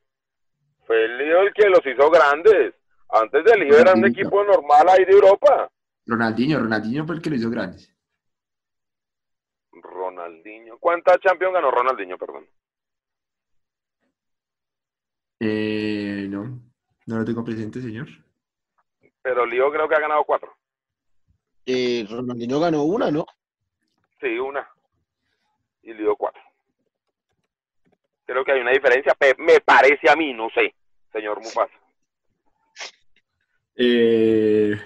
Fue 0.87 1.05
el 1.05 1.18
lío 1.18 1.42
el 1.42 1.53
que 1.53 1.68
los 1.68 1.85
hizo 1.85 2.11
grandes. 2.11 2.75
Antes 3.11 3.44
del 3.44 3.61
lío 3.61 3.77
era 3.79 3.92
un 3.92 4.07
equipo 4.07 4.42
normal 4.42 4.88
ahí 4.88 5.05
de 5.05 5.12
Europa. 5.12 5.70
Ronaldinho, 6.07 6.61
Ronaldinho 6.61 7.05
fue 7.05 7.16
el 7.16 7.20
que 7.20 7.29
lo 7.29 7.37
hizo 7.37 7.51
grandes. 7.51 7.94
Ronaldinho. 9.70 10.79
¿Cuántas 10.79 11.18
Champions 11.18 11.53
ganó 11.53 11.70
Ronaldinho, 11.70 12.16
perdón? 12.16 12.46
Eh, 15.40 16.27
no, 16.29 16.61
no 17.07 17.18
lo 17.18 17.25
tengo 17.25 17.44
presente, 17.44 17.81
señor. 17.81 18.09
Pero 19.22 19.44
Lío 19.44 19.70
creo 19.70 19.88
que 19.88 19.94
ha 19.94 20.01
ganado 20.01 20.25
cuatro. 20.25 20.55
Eh, 21.66 22.07
Ronaldinho 22.09 22.61
ganó 22.61 22.85
una, 22.85 23.11
¿no? 23.11 23.27
Sí, 24.20 24.38
una. 24.38 24.68
Y 25.83 25.92
Lío 25.94 26.16
cuatro. 26.16 26.40
Creo 28.25 28.44
que 28.44 28.53
hay 28.53 28.61
una 28.61 28.72
diferencia. 28.72 29.14
Me 29.38 29.61
parece 29.61 30.11
a 30.11 30.16
mí, 30.16 30.33
no 30.33 30.49
sé, 30.51 30.75
señor 31.12 31.38
Mufasa. 31.40 31.75
Eh, 33.77 34.81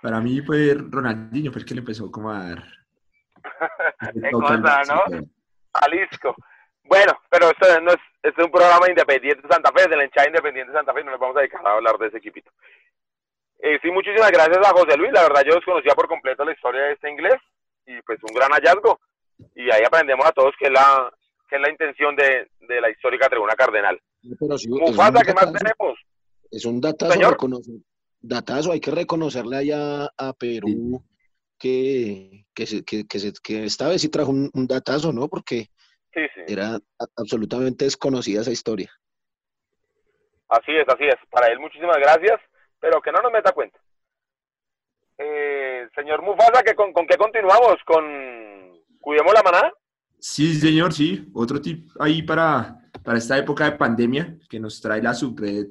para 0.00 0.20
mí 0.20 0.40
fue 0.42 0.74
Ronaldinho, 0.74 1.50
fue 1.50 1.60
el 1.60 1.66
que 1.66 1.74
le 1.74 1.80
empezó 1.80 2.10
como 2.10 2.30
a 2.30 2.48
dar. 2.48 2.64
Qué 4.14 4.30
cosa, 4.30 4.82
¿no? 4.88 5.26
Jalisco. 5.74 6.36
Bueno, 6.84 7.12
pero 7.30 7.50
esto 7.50 7.80
no 7.80 7.90
es, 7.92 7.98
este 8.22 8.40
es 8.40 8.44
un 8.46 8.50
programa 8.52 8.88
independiente 8.88 9.42
de 9.42 9.48
Santa 9.54 9.72
Fe, 9.72 9.88
de 9.88 9.96
la 9.96 10.04
hinchada 10.04 10.26
independiente 10.26 10.72
de 10.72 10.78
Santa 10.78 10.92
Fe, 10.92 11.04
no 11.04 11.10
nos 11.12 11.20
vamos 11.20 11.36
a 11.36 11.40
dedicar 11.40 11.66
a 11.66 11.72
hablar 11.74 11.96
de 11.98 12.08
ese 12.08 12.18
equipito. 12.18 12.50
Eh, 13.60 13.78
sí, 13.80 13.90
muchísimas 13.90 14.30
gracias 14.32 14.58
a 14.58 14.72
José 14.72 14.96
Luis, 14.96 15.12
la 15.12 15.22
verdad 15.22 15.42
yo 15.46 15.54
desconocía 15.54 15.94
por 15.94 16.08
completo 16.08 16.44
la 16.44 16.52
historia 16.52 16.82
de 16.82 16.92
este 16.94 17.10
inglés 17.10 17.36
y 17.86 18.00
pues 18.02 18.18
un 18.28 18.34
gran 18.34 18.50
hallazgo. 18.50 19.00
Y 19.54 19.70
ahí 19.70 19.82
aprendemos 19.86 20.26
a 20.26 20.32
todos 20.32 20.52
que 20.58 20.66
es 20.66 20.72
la, 20.72 21.12
que 21.48 21.56
es 21.56 21.62
la 21.62 21.70
intención 21.70 22.14
de, 22.16 22.48
de 22.60 22.80
la 22.80 22.90
histórica 22.90 23.28
tribuna 23.28 23.54
cardenal. 23.54 24.00
Pero 24.38 24.58
sí, 24.58 24.68
un 24.70 24.80
Mufasa, 24.80 25.22
¿qué 25.24 25.32
más 25.34 25.46
datazo, 25.52 25.64
tenemos? 25.64 25.98
Es 26.50 26.64
un 26.64 26.80
datazo, 26.80 27.12
Señor. 27.12 27.32
reconocer- 27.34 27.82
datazo, 28.20 28.72
hay 28.72 28.80
que 28.80 28.90
reconocerle 28.90 29.56
allá 29.56 30.04
a 30.16 30.32
Perú 30.32 31.02
que, 31.58 32.44
que, 32.54 32.66
se- 32.66 32.84
que, 32.84 33.06
que 33.06 33.18
se- 33.18 33.32
que 33.42 33.64
esta 33.64 33.88
vez 33.88 34.00
sí 34.02 34.08
trajo 34.08 34.30
un, 34.30 34.50
un 34.52 34.66
datazo, 34.66 35.12
¿no? 35.12 35.28
Porque 35.28 35.68
Sí, 36.14 36.20
sí. 36.34 36.40
era 36.46 36.78
absolutamente 37.16 37.84
desconocida 37.86 38.42
esa 38.42 38.50
historia. 38.52 38.90
Así 40.48 40.72
es, 40.72 40.86
así 40.86 41.04
es. 41.04 41.16
Para 41.30 41.48
él 41.48 41.58
muchísimas 41.58 41.96
gracias, 41.96 42.38
pero 42.78 43.00
que 43.00 43.10
no 43.12 43.20
nos 43.22 43.32
meta 43.32 43.52
cuenta. 43.52 43.78
Eh, 45.16 45.88
señor 45.94 46.22
Mufasa, 46.22 46.62
¿qué, 46.62 46.74
con, 46.74 46.92
¿con 46.92 47.06
qué 47.06 47.16
continuamos? 47.16 47.76
¿Con 47.86 48.62
Cuidemos 49.00 49.34
la 49.34 49.42
manada? 49.42 49.72
Sí, 50.18 50.54
señor, 50.54 50.92
sí. 50.92 51.28
Otro 51.34 51.60
tip 51.60 51.90
ahí 51.98 52.22
para, 52.22 52.78
para 53.02 53.18
esta 53.18 53.36
época 53.36 53.64
de 53.64 53.76
pandemia 53.76 54.38
que 54.48 54.60
nos 54.60 54.80
trae 54.80 55.02
la 55.02 55.12
subred 55.12 55.66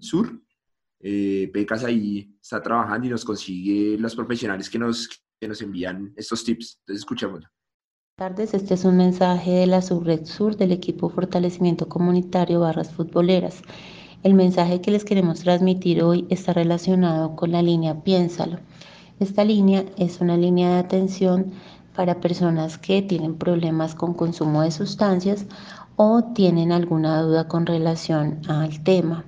Sur. 0.00 0.32
Eh, 0.98 1.48
Pecas 1.52 1.84
ahí 1.84 2.34
está 2.40 2.60
trabajando 2.60 3.06
y 3.06 3.10
nos 3.10 3.24
consigue 3.24 3.96
los 3.98 4.16
profesionales 4.16 4.68
que 4.68 4.78
nos, 4.78 5.08
que 5.38 5.48
nos 5.48 5.62
envían 5.62 6.12
estos 6.16 6.44
tips. 6.44 6.78
Entonces, 6.80 7.02
escuchémoslo. 7.02 7.48
Tardes, 8.22 8.54
este 8.54 8.74
es 8.74 8.84
un 8.84 8.98
mensaje 8.98 9.50
de 9.50 9.66
la 9.66 9.82
Subred 9.82 10.26
Sur 10.26 10.56
del 10.56 10.70
equipo 10.70 11.08
Fortalecimiento 11.08 11.88
Comunitario 11.88 12.60
Barras 12.60 12.92
Futboleras. 12.92 13.62
El 14.22 14.34
mensaje 14.34 14.80
que 14.80 14.92
les 14.92 15.04
queremos 15.04 15.40
transmitir 15.40 16.04
hoy 16.04 16.24
está 16.30 16.52
relacionado 16.52 17.34
con 17.34 17.50
la 17.50 17.62
línea 17.62 18.04
Piénsalo. 18.04 18.60
Esta 19.18 19.44
línea 19.44 19.86
es 19.96 20.20
una 20.20 20.36
línea 20.36 20.74
de 20.74 20.78
atención 20.78 21.50
para 21.96 22.20
personas 22.20 22.78
que 22.78 23.02
tienen 23.02 23.34
problemas 23.34 23.96
con 23.96 24.14
consumo 24.14 24.62
de 24.62 24.70
sustancias 24.70 25.46
o 25.96 26.22
tienen 26.32 26.70
alguna 26.70 27.22
duda 27.22 27.48
con 27.48 27.66
relación 27.66 28.38
al 28.46 28.84
tema. 28.84 29.24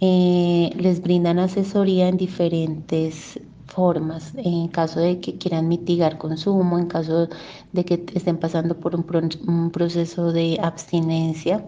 Eh, 0.00 0.70
les 0.76 1.02
brindan 1.02 1.40
asesoría 1.40 2.06
en 2.06 2.16
diferentes 2.16 3.40
formas, 3.70 4.32
en 4.36 4.68
caso 4.68 5.00
de 5.00 5.20
que 5.20 5.38
quieran 5.38 5.68
mitigar 5.68 6.18
consumo, 6.18 6.78
en 6.78 6.86
caso 6.86 7.28
de 7.72 7.84
que 7.84 8.04
estén 8.14 8.38
pasando 8.38 8.76
por 8.76 8.94
un, 8.96 9.02
pro- 9.04 9.20
un 9.46 9.70
proceso 9.70 10.32
de 10.32 10.58
abstinencia 10.62 11.64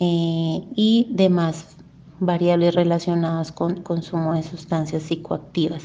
eh, 0.00 0.62
y 0.74 1.06
demás 1.10 1.76
variables 2.20 2.74
relacionadas 2.74 3.52
con 3.52 3.82
consumo 3.82 4.34
de 4.34 4.42
sustancias 4.42 5.02
psicoactivas. 5.04 5.84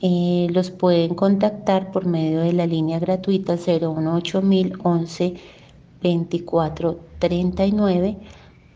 Eh, 0.00 0.48
los 0.52 0.70
pueden 0.70 1.14
contactar 1.14 1.90
por 1.92 2.04
medio 2.06 2.40
de 2.40 2.52
la 2.52 2.66
línea 2.66 2.98
gratuita 2.98 3.56
018011 3.56 5.34
2439 6.02 8.18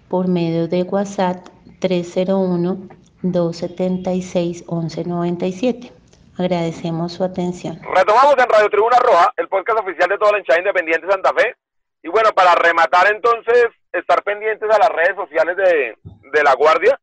por 0.08 0.28
medio 0.28 0.68
de 0.68 0.84
WhatsApp 0.84 1.48
301 1.80 2.78
276 3.22 4.64
1197. 4.68 5.92
Agradecemos 6.38 7.12
su 7.12 7.24
atención. 7.24 7.80
Retomamos 7.94 8.34
en 8.38 8.48
Radio 8.48 8.70
Tribuna 8.70 8.98
Roja, 8.98 9.32
el 9.36 9.48
podcast 9.48 9.80
oficial 9.80 10.08
de 10.08 10.18
toda 10.18 10.32
la 10.32 10.38
hinchada 10.38 10.60
independiente 10.60 11.06
de 11.06 11.12
Santa 11.12 11.32
Fe. 11.34 11.56
Y 12.02 12.08
bueno, 12.08 12.30
para 12.32 12.54
rematar 12.54 13.12
entonces, 13.12 13.66
estar 13.92 14.22
pendientes 14.22 14.70
a 14.70 14.78
las 14.78 14.88
redes 14.90 15.16
sociales 15.16 15.56
de, 15.56 15.98
de 16.32 16.42
La 16.44 16.54
Guardia. 16.54 16.98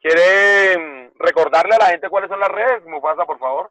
¿Quiere 0.00 0.76
mm, 0.78 1.18
recordarle 1.18 1.74
a 1.74 1.78
la 1.78 1.86
gente 1.86 2.10
cuáles 2.10 2.28
son 2.28 2.40
las 2.40 2.50
redes? 2.50 2.84
Mufasa, 2.86 3.24
por 3.24 3.38
favor. 3.38 3.70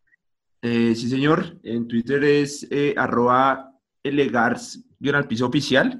Eh, 0.64 0.96
sí, 0.96 1.08
señor. 1.08 1.58
En 1.64 1.88
Twitter 1.88 2.24
es 2.24 2.68
eh, 2.72 2.96
arroba 2.98 3.72
elegars 4.02 4.84
al 5.14 5.28
piso 5.28 5.46
oficial. 5.46 6.00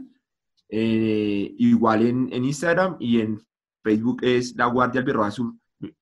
Eh, 0.70 1.54
igual 1.60 2.08
en, 2.08 2.30
en 2.34 2.46
Instagram 2.46 2.98
y 3.00 3.22
en 3.22 3.40
Facebook 3.84 4.22
es 4.24 4.56
La 4.56 4.66
Guardia 4.68 5.02
Albirroja 5.02 5.28
Azul, 5.28 5.54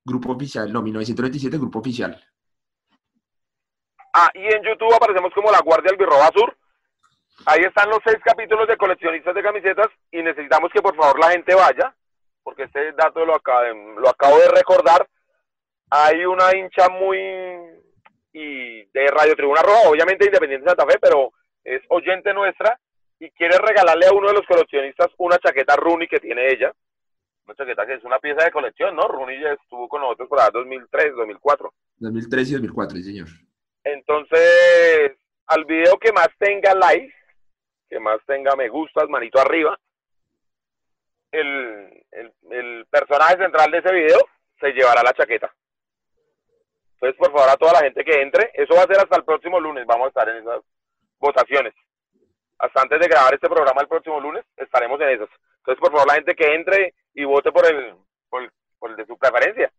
Grupo 0.06 0.34
Oficial, 0.34 0.72
no, 0.72 0.82
1997, 0.82 1.58
Grupo 1.58 1.80
Oficial. 1.80 2.24
Ah, 4.14 4.30
y 4.34 4.44
en 4.44 4.64
YouTube 4.64 4.94
aparecemos 4.94 5.34
como 5.34 5.52
La 5.52 5.62
Guardia 5.62 5.92
Albirroba 5.92 6.30
Sur. 6.34 6.56
Ahí 7.46 7.62
están 7.62 7.90
los 7.90 8.00
seis 8.06 8.18
capítulos 8.24 8.68
de 8.68 8.78
coleccionistas 8.78 9.34
de 9.34 9.42
camisetas 9.42 9.88
y 10.12 10.22
necesitamos 10.22 10.70
que 10.72 10.82
por 10.82 10.96
favor 10.96 11.20
la 11.20 11.32
gente 11.32 11.56
vaya, 11.56 11.96
porque 12.44 12.64
este 12.64 12.92
dato 12.92 13.26
lo 13.26 13.36
acabo, 13.36 13.66
lo 14.00 14.10
acabo 14.10 14.38
de 14.38 14.50
recordar. 14.50 15.08
Hay 15.90 16.24
una 16.26 16.56
hincha 16.56 16.88
muy 16.90 17.18
y 18.34 18.86
de 18.86 19.08
Radio 19.08 19.36
Tribuna 19.36 19.62
Roja, 19.62 19.90
obviamente 19.90 20.26
Independiente 20.26 20.68
Santa 20.68 20.86
Fe, 20.86 20.98
pero 21.02 21.32
es 21.64 21.82
oyente 21.90 22.34
nuestra 22.34 22.80
y 23.20 23.30
quiere 23.32 23.58
regalarle 23.58 24.08
a 24.08 24.14
uno 24.14 24.28
de 24.28 24.34
los 24.34 24.46
coleccionistas 24.48 25.08
una 25.18 25.38
chaqueta 25.38 25.76
Rooney 25.76 26.08
que 26.08 26.20
tiene 26.20 26.48
ella. 26.48 26.74
Una 27.46 27.56
chaqueta 27.56 27.86
que 27.86 27.96
es 27.96 28.04
una 28.04 28.20
pieza 28.20 28.44
de 28.44 28.52
colección, 28.52 28.96
¿no? 28.96 29.08
Ya 29.30 29.54
estuvo 29.54 29.88
con 29.90 30.02
nosotros 30.02 30.30
por 30.30 30.40
allá 30.40 30.52
2003, 30.52 31.16
2004. 31.16 31.74
2003 31.98 32.50
y 32.50 32.54
2004, 32.54 32.98
sí, 32.98 33.04
señor. 33.04 33.28
Entonces, 33.84 35.18
al 35.48 35.66
video 35.66 35.98
que 35.98 36.12
más 36.12 36.30
tenga 36.38 36.74
likes, 36.76 37.14
que 37.90 38.00
más 38.00 38.20
tenga 38.26 38.56
me 38.56 38.70
gustas, 38.70 39.10
manito 39.10 39.40
arriba, 39.40 39.78
el, 41.32 42.04
el, 42.12 42.34
el 42.52 42.86
personaje 42.90 43.38
central 43.38 43.72
de 43.72 43.78
ese 43.80 43.94
video 43.94 44.20
se 44.60 44.72
llevará 44.72 45.02
la 45.04 45.14
chaqueta. 45.14 45.52
Entonces, 46.94 47.18
por 47.18 47.32
favor, 47.32 47.50
a 47.50 47.58
toda 47.58 47.74
la 47.74 47.80
gente 47.80 48.04
que 48.04 48.22
entre, 48.22 48.52
eso 48.54 48.76
va 48.76 48.84
a 48.84 48.88
ser 48.88 49.00
hasta 49.00 49.18
el 49.18 49.24
próximo 49.24 49.60
lunes, 49.60 49.86
vamos 49.88 50.06
a 50.06 50.10
estar 50.10 50.30
en 50.30 50.38
esas 50.38 50.62
votaciones. 51.20 51.74
Hasta 52.60 52.82
antes 52.82 53.00
de 53.00 53.08
grabar 53.08 53.34
este 53.34 53.50
programa 53.50 53.82
el 53.82 53.88
próximo 53.88 54.20
lunes, 54.20 54.46
estaremos 54.56 55.02
en 55.02 55.10
esas. 55.10 55.30
Entonces, 55.58 55.80
por 55.80 55.92
favor, 55.92 56.08
la 56.08 56.14
gente 56.14 56.36
que 56.36 56.54
entre 56.54 56.94
y 57.14 57.24
vote 57.26 57.52
por 57.52 57.66
el, 57.66 57.94
por 58.30 58.44
el, 58.44 58.50
por 58.80 58.92
el 58.92 58.98
de 58.98 59.06
su 59.06 59.18
preferencia. 59.18 59.72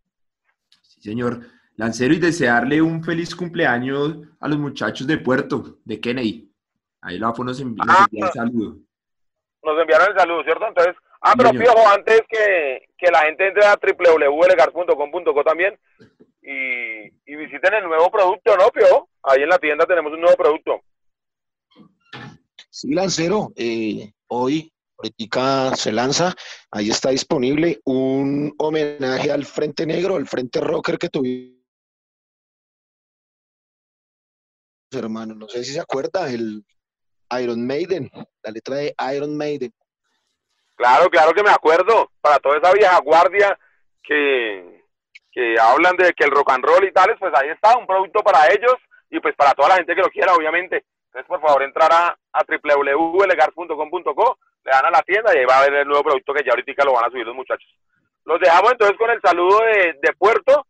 Sí, 0.82 1.00
señor. 1.02 1.40
Lancero 1.76 2.12
y 2.14 2.18
desearle 2.18 2.82
un 2.82 3.02
feliz 3.02 3.34
cumpleaños 3.34 4.18
a 4.40 4.48
los 4.48 4.58
muchachos 4.58 5.06
de 5.06 5.18
Puerto, 5.18 5.78
de 5.84 6.00
Kennedy. 6.00 6.52
Ahí 7.00 7.18
la 7.18 7.32
nos, 7.36 7.60
envi 7.60 7.80
nos 7.84 7.88
Ah. 7.88 8.06
envía 8.10 8.26
el 8.26 8.32
saludo. 8.32 8.76
Nos 9.62 9.80
enviaron 9.80 10.08
el 10.12 10.18
saludo, 10.18 10.42
¿cierto? 10.44 10.66
Entonces, 10.68 10.94
ah, 11.22 11.30
Sí, 11.30 11.34
pero 11.38 11.48
señor. 11.50 11.64
fijo, 11.66 11.88
antes 11.88 12.20
que, 12.28 12.86
que 12.98 13.10
la 13.10 13.20
gente 13.22 13.48
entre 13.48 13.64
a 13.64 13.76
www.legar.com.co 13.76 15.44
también 15.44 15.78
y, 16.42 17.06
y 17.32 17.36
visiten 17.36 17.74
el 17.74 17.84
nuevo 17.84 18.10
producto, 18.10 18.56
¿no, 18.56 18.68
Pio? 18.68 19.08
Ahí 19.22 19.42
en 19.42 19.48
la 19.48 19.58
tienda 19.58 19.86
tenemos 19.86 20.12
un 20.12 20.20
nuevo 20.20 20.36
producto. 20.36 20.80
Sí, 22.70 22.92
Lancero, 22.94 23.52
eh, 23.56 24.12
hoy, 24.28 24.72
ahorita 25.02 25.74
se 25.76 25.92
lanza, 25.92 26.34
ahí 26.70 26.90
está 26.90 27.10
disponible 27.10 27.80
un 27.84 28.54
homenaje 28.58 29.30
al 29.32 29.44
Frente 29.44 29.86
Negro, 29.86 30.16
al 30.16 30.26
Frente 30.26 30.60
Rocker 30.60 30.98
que 30.98 31.08
tuvimos. 31.08 31.60
Hermano, 34.92 35.34
no 35.34 35.48
sé 35.48 35.64
si 35.64 35.72
se 35.72 35.80
acuerda, 35.80 36.30
el 36.30 36.64
Iron 37.40 37.66
Maiden, 37.66 38.10
la 38.42 38.50
letra 38.50 38.76
de 38.76 38.94
Iron 39.14 39.36
Maiden. 39.36 39.72
Claro, 40.76 41.08
claro 41.08 41.32
que 41.32 41.42
me 41.42 41.50
acuerdo. 41.50 42.10
Para 42.20 42.38
toda 42.38 42.58
esa 42.58 42.72
vieja 42.72 43.00
guardia 43.00 43.58
que, 44.02 44.84
que 45.30 45.56
hablan 45.58 45.96
de 45.96 46.12
que 46.12 46.24
el 46.24 46.30
rock 46.30 46.50
and 46.50 46.64
roll 46.64 46.84
y 46.84 46.92
tales, 46.92 47.16
pues 47.18 47.32
ahí 47.34 47.48
está, 47.48 47.78
un 47.78 47.86
producto 47.86 48.22
para 48.22 48.52
ellos 48.52 48.74
y 49.10 49.18
pues 49.20 49.34
para 49.34 49.54
toda 49.54 49.70
la 49.70 49.76
gente 49.76 49.94
que 49.94 50.02
lo 50.02 50.10
quiera, 50.10 50.34
obviamente. 50.34 50.84
Entonces, 51.06 51.28
por 51.28 51.40
favor, 51.40 51.62
entrar 51.62 51.90
a, 51.92 52.18
a 52.32 52.44
www.legar.com.co, 52.44 54.38
le 54.64 54.70
dan 54.70 54.86
a 54.86 54.90
la 54.90 55.02
tienda 55.02 55.34
y 55.34 55.38
ahí 55.38 55.44
va 55.44 55.58
a 55.58 55.62
ver 55.62 55.74
el 55.74 55.88
nuevo 55.88 56.04
producto 56.04 56.32
que 56.32 56.44
ya 56.44 56.52
ahorita 56.52 56.84
lo 56.84 56.94
van 56.94 57.06
a 57.06 57.10
subir 57.10 57.26
los 57.26 57.34
muchachos. 57.34 57.68
Los 58.24 58.40
dejamos 58.40 58.72
entonces 58.72 58.96
con 58.96 59.10
el 59.10 59.20
saludo 59.20 59.60
de, 59.60 60.12
Puerto. 60.16 60.66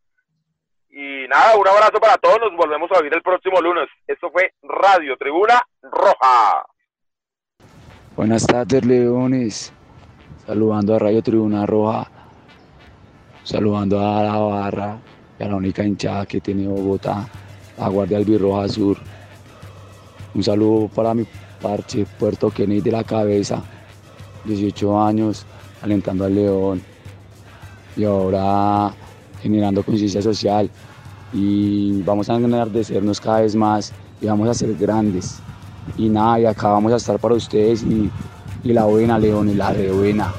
Y 0.90 1.26
nada, 1.28 1.56
un 1.56 1.66
abrazo 1.68 2.00
para 2.00 2.16
todos. 2.16 2.38
Nos 2.40 2.56
volvemos 2.56 2.90
a 2.92 3.00
oír 3.00 3.12
el 3.12 3.22
próximo 3.22 3.60
lunes. 3.60 3.88
Esto 4.06 4.30
fue 4.30 4.52
Radio 4.62 5.16
Tribuna 5.16 5.60
Roja. 5.82 6.64
Buenas 8.16 8.46
tardes, 8.46 8.84
Leones. 8.84 9.72
Saludando 10.46 10.94
a 10.94 10.98
Radio 10.98 11.22
Tribuna 11.22 11.66
Roja. 11.66 12.10
Saludando 13.44 14.00
a 14.00 14.22
la 14.22 14.38
barra 14.38 14.98
y 15.38 15.42
a 15.42 15.48
la 15.48 15.56
única 15.56 15.82
hinchada 15.82 16.26
que 16.26 16.40
tiene 16.40 16.68
Bogotá, 16.68 17.28
la 17.76 17.88
Guardia 17.88 18.18
Albirroja 18.18 18.68
Sur. 18.68 18.96
Un 20.34 20.42
saludo 20.42 20.88
para 20.88 21.12
mi 21.12 21.26
parche, 21.60 22.06
Puerto 22.18 22.50
Kennedy 22.50 22.80
de 22.80 22.92
la 22.92 23.04
cabeza. 23.04 23.62
18 24.44 25.02
años, 25.02 25.46
alentando 25.82 26.24
al 26.24 26.34
León. 26.34 26.82
Y 27.96 28.04
ahora 28.04 28.94
generando 29.42 29.82
conciencia 29.82 30.22
social. 30.22 30.70
Y 31.32 32.02
vamos 32.02 32.28
a 32.30 32.36
enardecernos 32.36 33.20
cada 33.20 33.40
vez 33.40 33.56
más 33.56 33.92
y 34.20 34.26
vamos 34.26 34.48
a 34.48 34.54
ser 34.54 34.74
grandes. 34.74 35.40
Y 35.96 36.08
nada, 36.08 36.40
y 36.40 36.46
acá 36.46 36.68
vamos 36.68 36.92
a 36.92 36.96
estar 36.96 37.18
para 37.18 37.34
ustedes 37.34 37.82
y, 37.82 38.10
y 38.62 38.72
la 38.72 38.84
buena, 38.84 39.18
León, 39.18 39.48
y 39.48 39.54
la 39.54 39.72
de 39.72 39.90
buena. 39.90 40.32